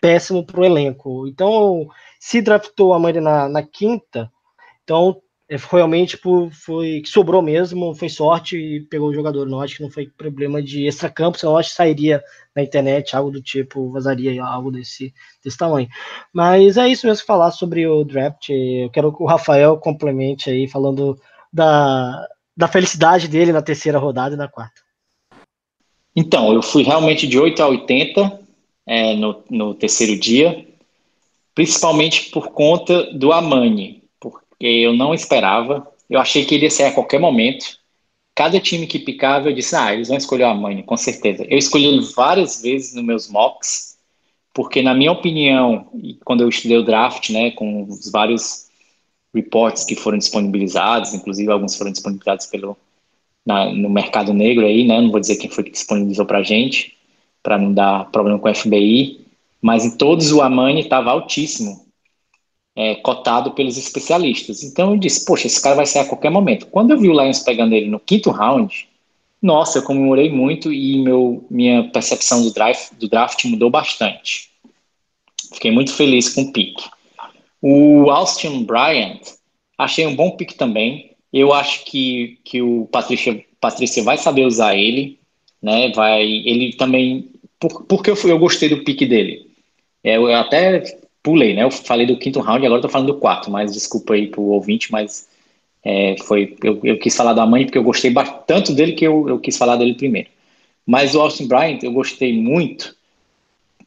[0.00, 1.26] péssimo pro elenco.
[1.26, 1.88] Então,
[2.20, 4.30] se draftou a Mãe na, na quinta,
[4.84, 9.46] então é, foi realmente por, foi que sobrou mesmo, foi sorte e pegou o jogador.
[9.46, 12.22] Não acho que não foi problema de extracampo, senão acho que sairia
[12.54, 15.88] na internet algo do tipo, vazaria algo desse, desse tamanho.
[16.32, 18.48] Mas é isso mesmo falar sobre o draft.
[18.50, 21.16] Eu quero que o Rafael complemente aí, falando
[21.52, 22.26] da,
[22.56, 24.80] da felicidade dele na terceira rodada e na quarta.
[26.14, 28.40] Então, eu fui realmente de 8 a 80
[28.86, 30.66] é, no, no terceiro dia,
[31.54, 34.05] principalmente por conta do Amani,
[34.60, 37.78] eu não esperava, eu achei que ele ia sair a qualquer momento.
[38.34, 41.44] Cada time que picava, eu disse, ah, eles vão escolher o Amani, com certeza.
[41.48, 43.98] Eu escolhi ele várias vezes nos meus mocks,
[44.54, 45.88] porque na minha opinião,
[46.24, 48.68] quando eu estudei o draft, né, com os vários
[49.34, 52.76] reports que foram disponibilizados, inclusive alguns foram disponibilizados pelo,
[53.46, 55.00] na- no mercado negro aí, né?
[55.00, 56.96] Não vou dizer quem foi que disponibilizou pra gente,
[57.42, 59.26] para não dar problema com o FBI,
[59.62, 61.85] mas em todos o Amani estava altíssimo,
[62.76, 64.62] é, cotado pelos especialistas.
[64.62, 66.66] Então eu disse, poxa, esse cara vai sair a qualquer momento.
[66.66, 68.86] Quando eu vi o Lions pegando ele no quinto round,
[69.40, 74.50] nossa, eu comemorei muito e meu, minha percepção do draft, do draft mudou bastante.
[75.54, 76.78] Fiquei muito feliz com o pick.
[77.62, 79.20] O Austin Bryant,
[79.78, 81.12] achei um bom pick também.
[81.32, 85.18] Eu acho que, que o Patrícia, Patrícia vai saber usar ele,
[85.62, 85.90] né?
[85.92, 89.46] Vai, ele também, por, porque eu, eu gostei do pick dele.
[90.04, 90.82] É, eu até
[91.26, 91.64] pulei, né?
[91.64, 94.42] Eu falei do quinto round, agora eu tô falando do quarto, mas desculpa aí pro
[94.42, 95.28] ouvinte, mas
[95.84, 98.14] é, foi, eu, eu, quis falar da mãe porque eu gostei
[98.46, 100.28] tanto dele que eu, eu quis falar dele primeiro.
[100.86, 102.94] Mas o Austin Bryant eu gostei muito.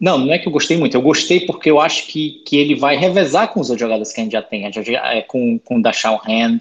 [0.02, 2.76] Não, não é que eu gostei muito, eu gostei porque eu acho que, que ele
[2.76, 5.82] vai revezar com os outros jogadores que a gente já tem, é, com, com o
[5.82, 6.60] Dashawn Hand,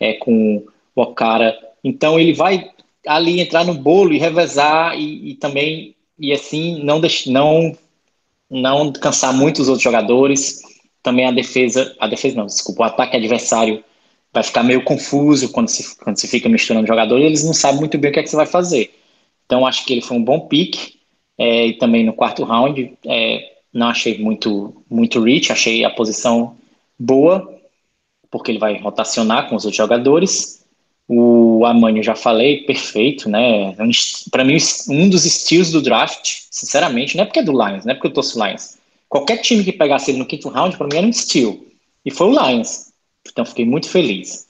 [0.00, 0.64] é, com
[0.96, 1.56] o Okara.
[1.84, 2.68] Então ele vai
[3.06, 7.72] ali entrar no bolo e revezar e, e também, e assim, não, deixe, não,
[8.50, 10.60] não cansar muito os outros jogadores.
[11.02, 13.82] Também a defesa, a defesa não, desculpa, o ataque adversário
[14.32, 17.98] vai ficar meio confuso quando se, quando se fica misturando jogadores, eles não sabem muito
[17.98, 18.94] bem o que é que você vai fazer.
[19.46, 20.98] Então, acho que ele foi um bom pick,
[21.38, 26.56] é, e também no quarto round, é, não achei muito, muito reach, achei a posição
[26.98, 27.58] boa,
[28.30, 30.64] porque ele vai rotacionar com os outros jogadores.
[31.08, 33.74] O Amânio, já falei, perfeito, né?
[34.30, 34.56] Para mim,
[34.88, 38.08] um dos estilos do draft, sinceramente, não é porque é do Lions, não é porque
[38.08, 38.78] eu torço Lions.
[39.08, 41.66] Qualquer time que pegasse ele no quinto round, para mim era um estilo.
[42.04, 42.92] E foi o Lions.
[43.26, 44.46] Então fiquei muito feliz.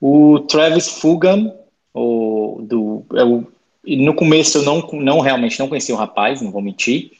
[0.00, 1.52] O Travis Fugan,
[1.92, 3.46] o, do, eu,
[3.86, 7.12] é no começo eu não, não realmente não conhecia o rapaz, não vou mentir,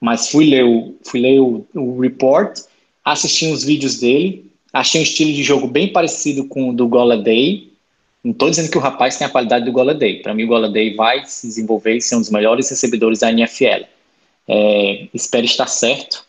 [0.00, 2.60] mas fui ler o, fui ler o, o report,
[3.04, 7.70] assisti os vídeos dele, achei um estilo de jogo bem parecido com o do Goladay.
[8.26, 10.20] Não estou dizendo que o rapaz tem a qualidade do Goladay.
[10.20, 13.84] Para mim, o Goladay vai se desenvolver e ser um dos melhores recebedores da NFL.
[14.48, 16.26] É, espero estar certo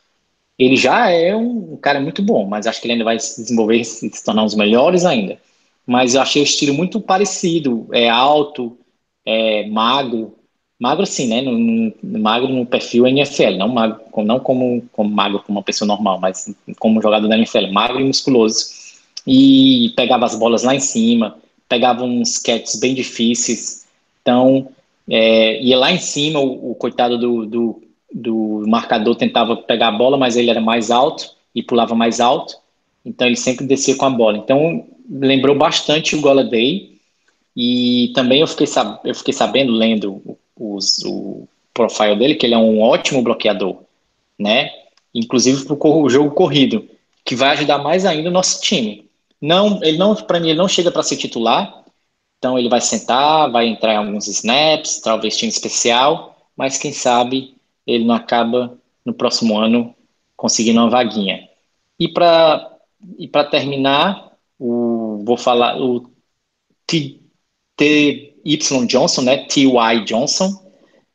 [0.57, 3.77] ele já é um cara muito bom, mas acho que ele ainda vai se desenvolver
[3.77, 5.39] e se tornar um dos melhores ainda.
[5.85, 8.77] Mas eu achei o estilo muito parecido, é alto,
[9.25, 10.35] é magro,
[10.79, 11.41] magro sim, né?
[11.41, 15.87] No, no, magro no perfil NFL, não magro, não como, como magro como uma pessoa
[15.87, 18.75] normal, mas como jogador da NFL, magro e musculoso.
[19.27, 21.37] E pegava as bolas lá em cima,
[21.67, 23.85] pegava uns catches bem difíceis.
[24.21, 24.69] Então,
[25.09, 29.91] é, ia lá em cima, o, o coitado do, do do marcador tentava pegar a
[29.91, 32.57] bola, mas ele era mais alto e pulava mais alto,
[33.05, 34.37] então ele sempre descia com a bola.
[34.37, 36.97] Então lembrou bastante o Goladay
[37.55, 42.55] e também eu fiquei, sab eu fiquei sabendo, lendo os, o profile dele, que ele
[42.55, 43.77] é um ótimo bloqueador,
[44.37, 44.71] né?
[45.13, 46.87] Inclusive para o jogo corrido,
[47.25, 49.06] que vai ajudar mais ainda o nosso time.
[49.41, 51.83] Não, ele não, para mim, ele não chega para ser titular,
[52.37, 57.55] então ele vai sentar, vai entrar em alguns snaps, talvez time especial, mas quem sabe
[57.85, 59.95] ele não acaba no próximo ano
[60.35, 61.47] conseguindo uma vaguinha.
[61.99, 62.77] E para
[63.17, 66.09] e terminar, o, vou falar o
[66.85, 67.19] T,
[68.43, 69.37] Y Johnson, né?
[69.45, 70.03] T.Y.
[70.05, 70.71] Johnson,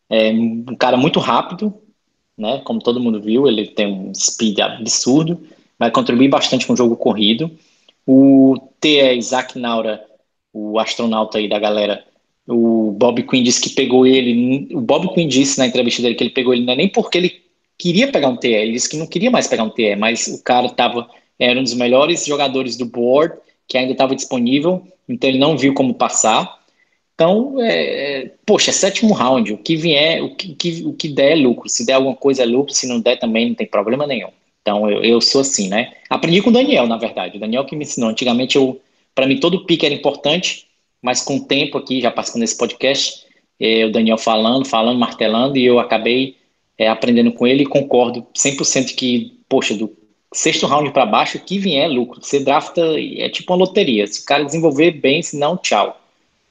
[0.08, 1.74] é um cara muito rápido,
[2.36, 2.60] né?
[2.64, 5.42] Como todo mundo viu, ele tem um speed absurdo,
[5.78, 7.50] vai contribuir bastante com o jogo corrido.
[8.06, 10.04] O T é Isaac Naura,
[10.52, 12.04] o astronauta aí da galera,
[12.46, 14.68] o Bob Quinn disse que pegou ele.
[14.74, 17.18] O Bob Quinn disse na entrevista dele que ele pegou ele não é nem porque
[17.18, 17.42] ele
[17.78, 20.42] queria pegar um TE, ele disse que não queria mais pegar um TE, mas o
[20.42, 23.36] cara tava, era um dos melhores jogadores do board,
[23.66, 26.60] que ainda estava disponível, então ele não viu como passar.
[27.14, 31.36] Então, é, poxa, é sétimo round, o que vier, o que, o que der é
[31.36, 31.68] lucro.
[31.68, 34.30] Se der alguma coisa é lucro, se não der também não tem problema nenhum.
[34.62, 35.92] Então, eu, eu sou assim, né?
[36.08, 37.36] Aprendi com o Daniel, na verdade.
[37.36, 38.10] O Daniel que me ensinou.
[38.10, 38.80] Antigamente, eu,
[39.14, 40.66] para mim, todo pique era importante
[41.02, 43.26] mas com o tempo aqui, já passando nesse podcast,
[43.58, 46.36] é, o Daniel falando, falando, martelando, e eu acabei
[46.78, 49.92] é, aprendendo com ele e concordo 100% que, poxa, do
[50.32, 52.22] sexto round para baixo, que vier é lucro.
[52.22, 52.80] Você drafta,
[53.18, 54.06] é tipo uma loteria.
[54.06, 56.00] Se o cara desenvolver bem, se não, tchau.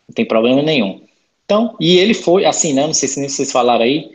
[0.07, 1.01] Não tem problema nenhum.
[1.45, 2.85] Então, e ele foi, assim, né?
[2.85, 4.11] Não sei se nem vocês falaram aí,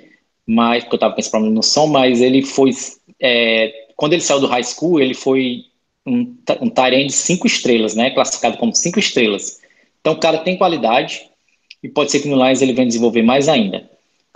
[0.46, 2.70] mas, porque eu tava com esse problema no som, mas ele foi.
[3.20, 5.64] É, quando ele saiu do high school, ele foi
[6.06, 6.68] um, um
[7.06, 8.10] de cinco estrelas, né?
[8.10, 9.60] Classificado como cinco estrelas.
[10.00, 11.28] Então o cara tem qualidade
[11.82, 13.88] e pode ser que no Lions ele venha desenvolver mais ainda.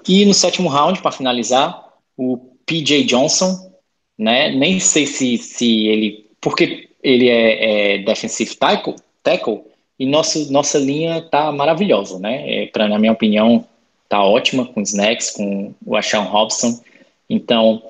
[0.08, 3.70] E no sétimo round, para finalizar, o PJ Johnson,
[4.18, 4.50] né?
[4.50, 6.26] Nem sei se, se ele.
[6.40, 9.62] Porque ele é, é defensive tackle, tackle
[9.98, 12.62] e nosso, nossa linha tá maravilhosa, né?
[12.62, 13.64] É, pra, na minha opinião,
[14.08, 16.80] tá ótima com snacks, com o Ashawn Robson.
[17.28, 17.82] Então,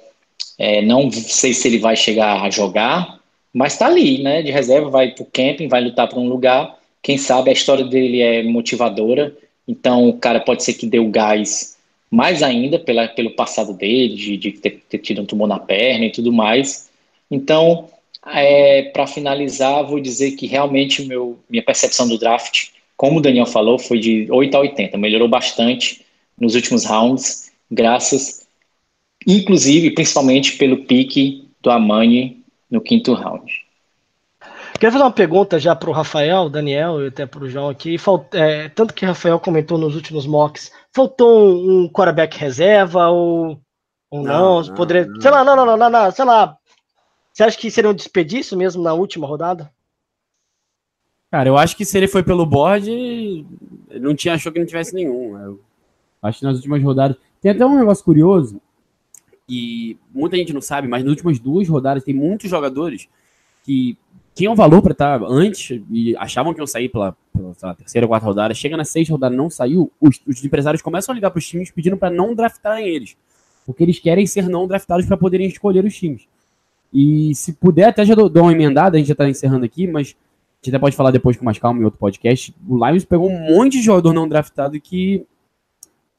[0.61, 3.19] é, não sei se ele vai chegar a jogar,
[3.51, 4.43] mas tá ali, né?
[4.43, 6.77] De reserva, vai pro camping, vai lutar por um lugar.
[7.03, 9.35] Quem sabe a história dele é motivadora,
[9.67, 11.79] então o cara pode ser que dê o gás
[12.11, 16.05] mais ainda pela, pelo passado dele, de, de ter, ter, tido um tumor na perna
[16.05, 16.91] e tudo mais.
[17.31, 17.89] Então,
[18.27, 23.47] é, para finalizar, vou dizer que realmente meu, minha percepção do draft, como o Daniel
[23.47, 26.05] falou, foi de 8 a 80, melhorou bastante
[26.39, 28.40] nos últimos rounds, graças,
[29.27, 33.53] inclusive, principalmente pelo pique do Amani no quinto round.
[34.75, 37.99] Queria fazer uma pergunta já para o Rafael, Daniel e até para o João aqui.
[37.99, 43.09] Falt, é, tanto que o Rafael comentou nos últimos mocks, faltou um, um quarterback reserva
[43.09, 43.61] ou,
[44.11, 44.63] ou não?
[44.63, 45.21] não, Poderia, não.
[45.21, 46.57] Sei lá, não, não, não, não, sei lá.
[47.33, 49.71] Você acha que seria um desperdício mesmo na última rodada?
[51.31, 53.47] Cara, eu acho que se ele foi pelo board,
[54.01, 55.39] não tinha achou que não tivesse nenhum.
[55.39, 55.61] Eu
[56.23, 57.17] acho que nas últimas rodadas.
[57.41, 58.61] Tem até um negócio curioso,
[59.51, 63.09] e muita gente não sabe, mas nas últimas duas rodadas tem muitos jogadores
[63.65, 63.99] que
[64.33, 68.27] tinham valor para estar antes e achavam que iam sair pela, pela lá, terceira quarta
[68.27, 68.55] rodada.
[68.55, 71.71] Chega na sexta rodada não saiu, os, os empresários começam a ligar para os times
[71.73, 73.17] pedindo para não draftarem eles.
[73.67, 76.29] Porque eles querem ser não draftados para poderem escolher os times.
[76.95, 79.89] E se puder, até já dou, dou uma emendada, a gente já está encerrando aqui,
[79.89, 80.17] mas
[80.63, 82.55] a gente até pode falar depois com mais calma em outro podcast.
[82.69, 85.27] O Lions pegou um monte de jogador não draftado que,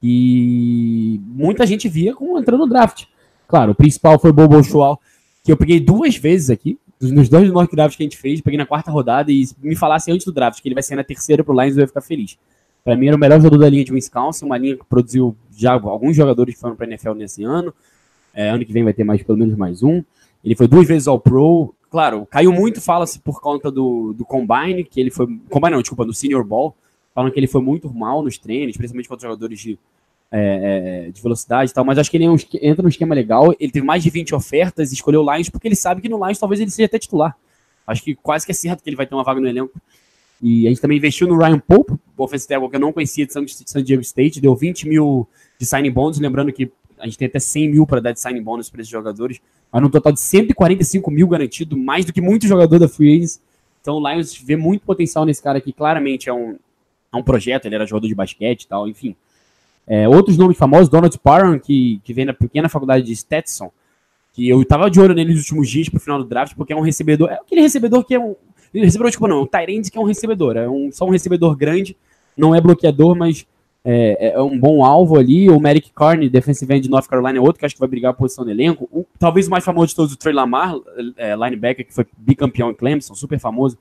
[0.00, 3.06] que muita gente via como entrando no draft.
[3.52, 4.98] Claro, o principal foi o Bobo Shoal,
[5.44, 8.56] que eu peguei duas vezes aqui, nos dois mock drafts que a gente fez, peguei
[8.56, 11.44] na quarta rodada e me falasse antes do draft que ele vai ser na terceira
[11.44, 12.38] pro Lions, eu ia ficar feliz.
[12.82, 15.74] Para mim era o melhor jogador da linha de Wisconsin, uma linha que produziu já
[15.74, 17.74] alguns jogadores que foram para NFL nesse ano.
[18.32, 20.02] É, ano que vem vai ter mais pelo menos mais um.
[20.42, 21.74] Ele foi duas vezes ao Pro.
[21.90, 25.26] Claro, caiu muito, fala-se por conta do, do Combine, que ele foi.
[25.50, 26.74] Combine não, desculpa, do Senior Ball.
[27.14, 29.78] Falam que ele foi muito mal nos treinos, principalmente contra jogadores de,
[30.34, 33.14] é, é, de velocidade e tal, mas acho que ele é um, entra num esquema
[33.14, 33.54] legal.
[33.60, 36.16] Ele teve mais de 20 ofertas e escolheu o Lions porque ele sabe que no
[36.24, 37.36] Lions talvez ele seja até titular.
[37.86, 39.78] Acho que quase que é certo que ele vai ter uma vaga no elenco.
[40.40, 43.26] E a gente também investiu no Ryan Pope, o offensive tackle que eu não conhecia
[43.26, 45.28] de San Diego State, deu 20 mil
[45.58, 48.42] de signing bônus, lembrando que a gente tem até 100 mil para dar de signing
[48.42, 52.46] bônus para esses jogadores, mas no total de 145 mil garantido, mais do que muito
[52.46, 53.40] jogador da Free Agents.
[53.80, 56.56] Então o Lions vê muito potencial nesse cara aqui, claramente é um,
[57.12, 59.14] é um projeto, ele era jogador de basquete e tal, enfim.
[59.86, 63.70] É, outros nomes famosos, Donald Parham, que, que vem da pequena faculdade de Stetson,
[64.32, 66.76] que eu tava de olho nele nos últimos dias pro final do draft, porque é
[66.76, 68.34] um recebedor, é aquele recebedor que é um,
[68.72, 71.96] recebedor, tipo, não, um Tyrande que é um recebedor, é um, só um recebedor grande,
[72.36, 73.46] não é bloqueador, mas
[73.84, 77.40] é, é um bom alvo ali, o Merrick Carney, defensive end de North Carolina, é
[77.40, 79.88] outro que acho que vai brigar a posição no elenco, o, talvez o mais famoso
[79.88, 80.74] de todos, o Trey Lamar,
[81.16, 83.76] é, linebacker, que foi bicampeão em Clemson, super famoso,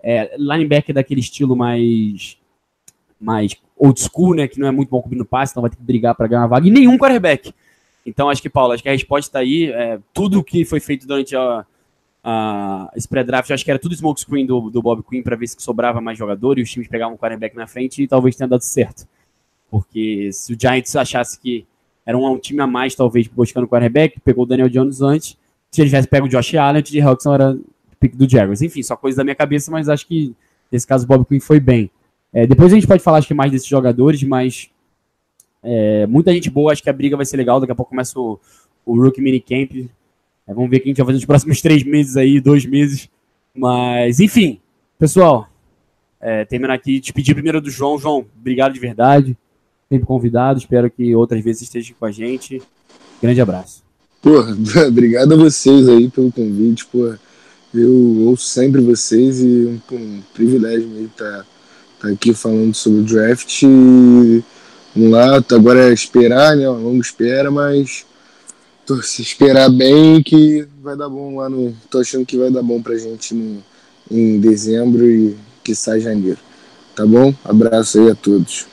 [0.00, 2.38] é, linebacker daquele estilo mais
[3.20, 5.82] mais old school, né, que não é muito bom cobrindo passe, então vai ter que
[5.82, 7.52] brigar para ganhar uma vaga, e nenhum quarterback.
[8.04, 9.70] Então acho que, Paulo, acho que a resposta está aí.
[9.70, 11.64] É, tudo que foi feito durante a,
[12.24, 15.46] a, esse pré-draft, acho que era tudo smoke screen do, do Bob Quinn para ver
[15.46, 18.48] se sobrava mais jogador e os times pegavam um quarterback na frente e talvez tenha
[18.48, 19.06] dado certo.
[19.70, 21.66] Porque se o Giants achasse que
[22.06, 25.36] era um, um time a mais, talvez, buscando quarterback, pegou o Daniel Jones antes,
[25.70, 27.58] se ele tivesse pego o Josh Allen, o TJ Hawkinson era
[28.00, 28.62] pick do Jaguars.
[28.62, 30.34] Enfim, só coisa da minha cabeça, mas acho que
[30.72, 31.90] nesse caso o Bob Quinn foi bem.
[32.32, 34.70] É, depois a gente pode falar acho que mais desses jogadores, mas
[35.62, 37.60] é, muita gente boa, acho que a briga vai ser legal.
[37.60, 38.38] Daqui a pouco começa o,
[38.84, 39.90] o Rookie Minicamp.
[40.46, 42.64] É, vamos ver o que a gente vai fazer nos próximos três meses aí, dois
[42.64, 43.08] meses.
[43.54, 44.60] Mas, enfim,
[44.98, 45.48] pessoal,
[46.20, 47.98] é, terminar aqui, te pedir primeiro do João.
[47.98, 49.36] João, obrigado de verdade.
[49.88, 52.60] Sempre convidado, espero que outras vezes esteja com a gente.
[53.22, 53.82] Grande abraço.
[54.20, 54.54] Porra,
[54.86, 57.18] obrigado a vocês aí pelo convite, porra.
[57.72, 61.46] Eu ouço sempre vocês e um, um privilégio mesmo estar tá
[62.02, 63.62] aqui falando sobre o draft.
[63.62, 64.44] E,
[64.94, 66.68] vamos lá, agora é esperar, né?
[66.68, 68.06] Uma longa espera, mas
[68.86, 71.74] tô, se esperar bem que vai dar bom lá no.
[71.90, 73.62] Tô achando que vai dar bom pra gente no,
[74.10, 76.38] em dezembro e que sai janeiro.
[76.94, 77.32] Tá bom?
[77.44, 78.66] Abraço aí a todos.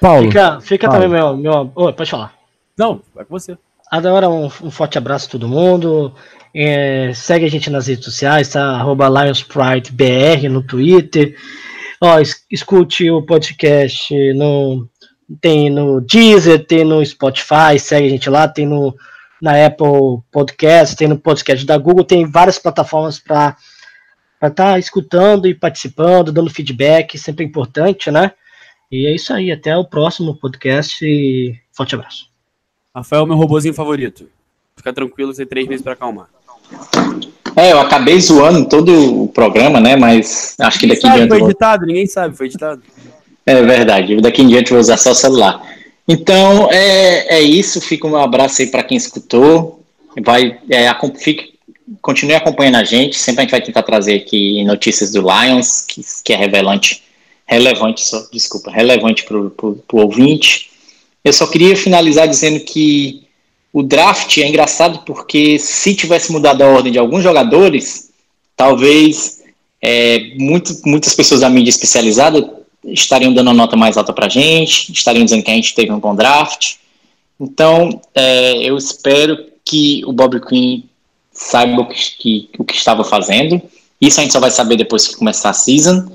[0.00, 0.26] Paulo.
[0.26, 1.02] Fica, fica Paulo.
[1.02, 1.36] também meu.
[1.36, 1.72] meu...
[1.74, 2.34] Oh, pode falar.
[2.76, 3.56] Não, vai com você.
[3.90, 6.12] Agora um, um forte abraço a todo mundo.
[6.54, 8.64] É, segue a gente nas redes sociais, tá?
[8.76, 11.36] Arroba LionsPrideBR no Twitter.
[12.00, 14.88] Ó, escute o podcast no,
[15.40, 18.94] tem no Deezer, tem no Spotify, segue a gente lá, tem no,
[19.42, 23.56] na Apple Podcast, tem no podcast da Google, tem várias plataformas para
[24.40, 28.32] estar tá escutando e participando, dando feedback, sempre importante, né?
[28.92, 32.30] E é isso aí, até o próximo podcast e forte abraço.
[32.94, 34.28] Rafael, meu robozinho favorito.
[34.76, 36.28] Fica tranquilo, tem três meses para acalmar.
[37.56, 39.96] É, eu acabei zoando todo o programa, né?
[39.96, 41.28] Mas acho que daqui em diante.
[41.28, 42.82] Foi editado, ninguém sabe, foi editado.
[43.46, 45.62] É verdade, daqui em diante eu vou usar só o celular.
[46.08, 47.80] Então, é, é isso.
[47.80, 49.82] Fica um abraço aí para quem escutou.
[50.22, 50.88] Vai, é,
[51.18, 51.54] fique,
[52.02, 53.18] continue acompanhando a gente.
[53.18, 57.02] Sempre a gente vai tentar trazer aqui notícias do Lions, que, que é relevante,
[57.46, 60.70] relevante, só, desculpa, relevante para o ouvinte.
[61.24, 63.23] Eu só queria finalizar dizendo que
[63.74, 68.08] o draft é engraçado porque se tivesse mudado a ordem de alguns jogadores,
[68.56, 69.42] talvez
[69.82, 72.54] é, muito, muitas pessoas da mídia especializada
[72.84, 75.90] estariam dando uma nota mais alta para a gente, estariam dizendo que a gente teve
[75.90, 76.76] um bom draft.
[77.40, 80.84] Então, é, eu espero que o Bob Quinn
[81.32, 83.60] saiba o que, que, o que estava fazendo.
[84.00, 86.06] Isso a gente só vai saber depois que começar a season.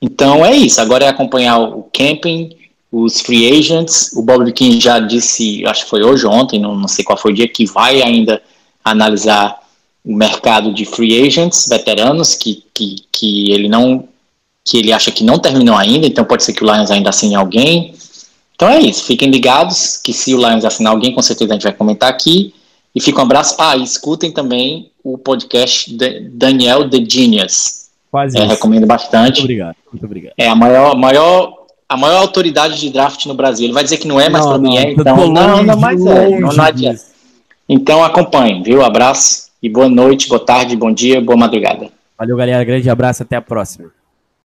[0.00, 0.80] Então é isso.
[0.80, 2.56] Agora é acompanhar o camping,
[2.90, 4.12] os free agents.
[4.14, 7.18] O Bob Quinn já disse, acho que foi hoje ou ontem, não, não sei qual
[7.18, 8.42] foi o dia, que vai ainda
[8.84, 9.60] analisar
[10.04, 14.08] o mercado de free agents veteranos, que, que, que ele não
[14.62, 17.34] que ele acha que não terminou ainda, então pode ser que o Lions ainda assine
[17.34, 17.94] alguém.
[18.54, 21.62] Então é isso, fiquem ligados que se o Lions assinar alguém, com certeza a gente
[21.62, 22.54] vai comentar aqui.
[22.94, 23.54] E fica um abraço.
[23.58, 27.88] Ah, e escutem também o podcast de Daniel The Genius.
[28.10, 29.36] Quase É, recomendo bastante.
[29.36, 29.76] Muito obrigado.
[29.92, 30.34] Muito obrigado.
[30.36, 31.59] É a maior, maior,
[31.90, 33.66] a maior autoridade de draft no Brasil.
[33.66, 34.92] Ele vai dizer que não é, mas Não, para mim não, é.
[34.92, 36.38] Então, não, não, mas é.
[36.38, 37.00] Não, não adianta.
[37.68, 38.84] Então acompanhem, viu?
[38.84, 41.88] Abraço e boa noite, boa tarde, bom dia, boa madrugada.
[42.16, 42.62] Valeu, galera.
[42.62, 43.24] Grande abraço.
[43.24, 43.90] Até a próxima.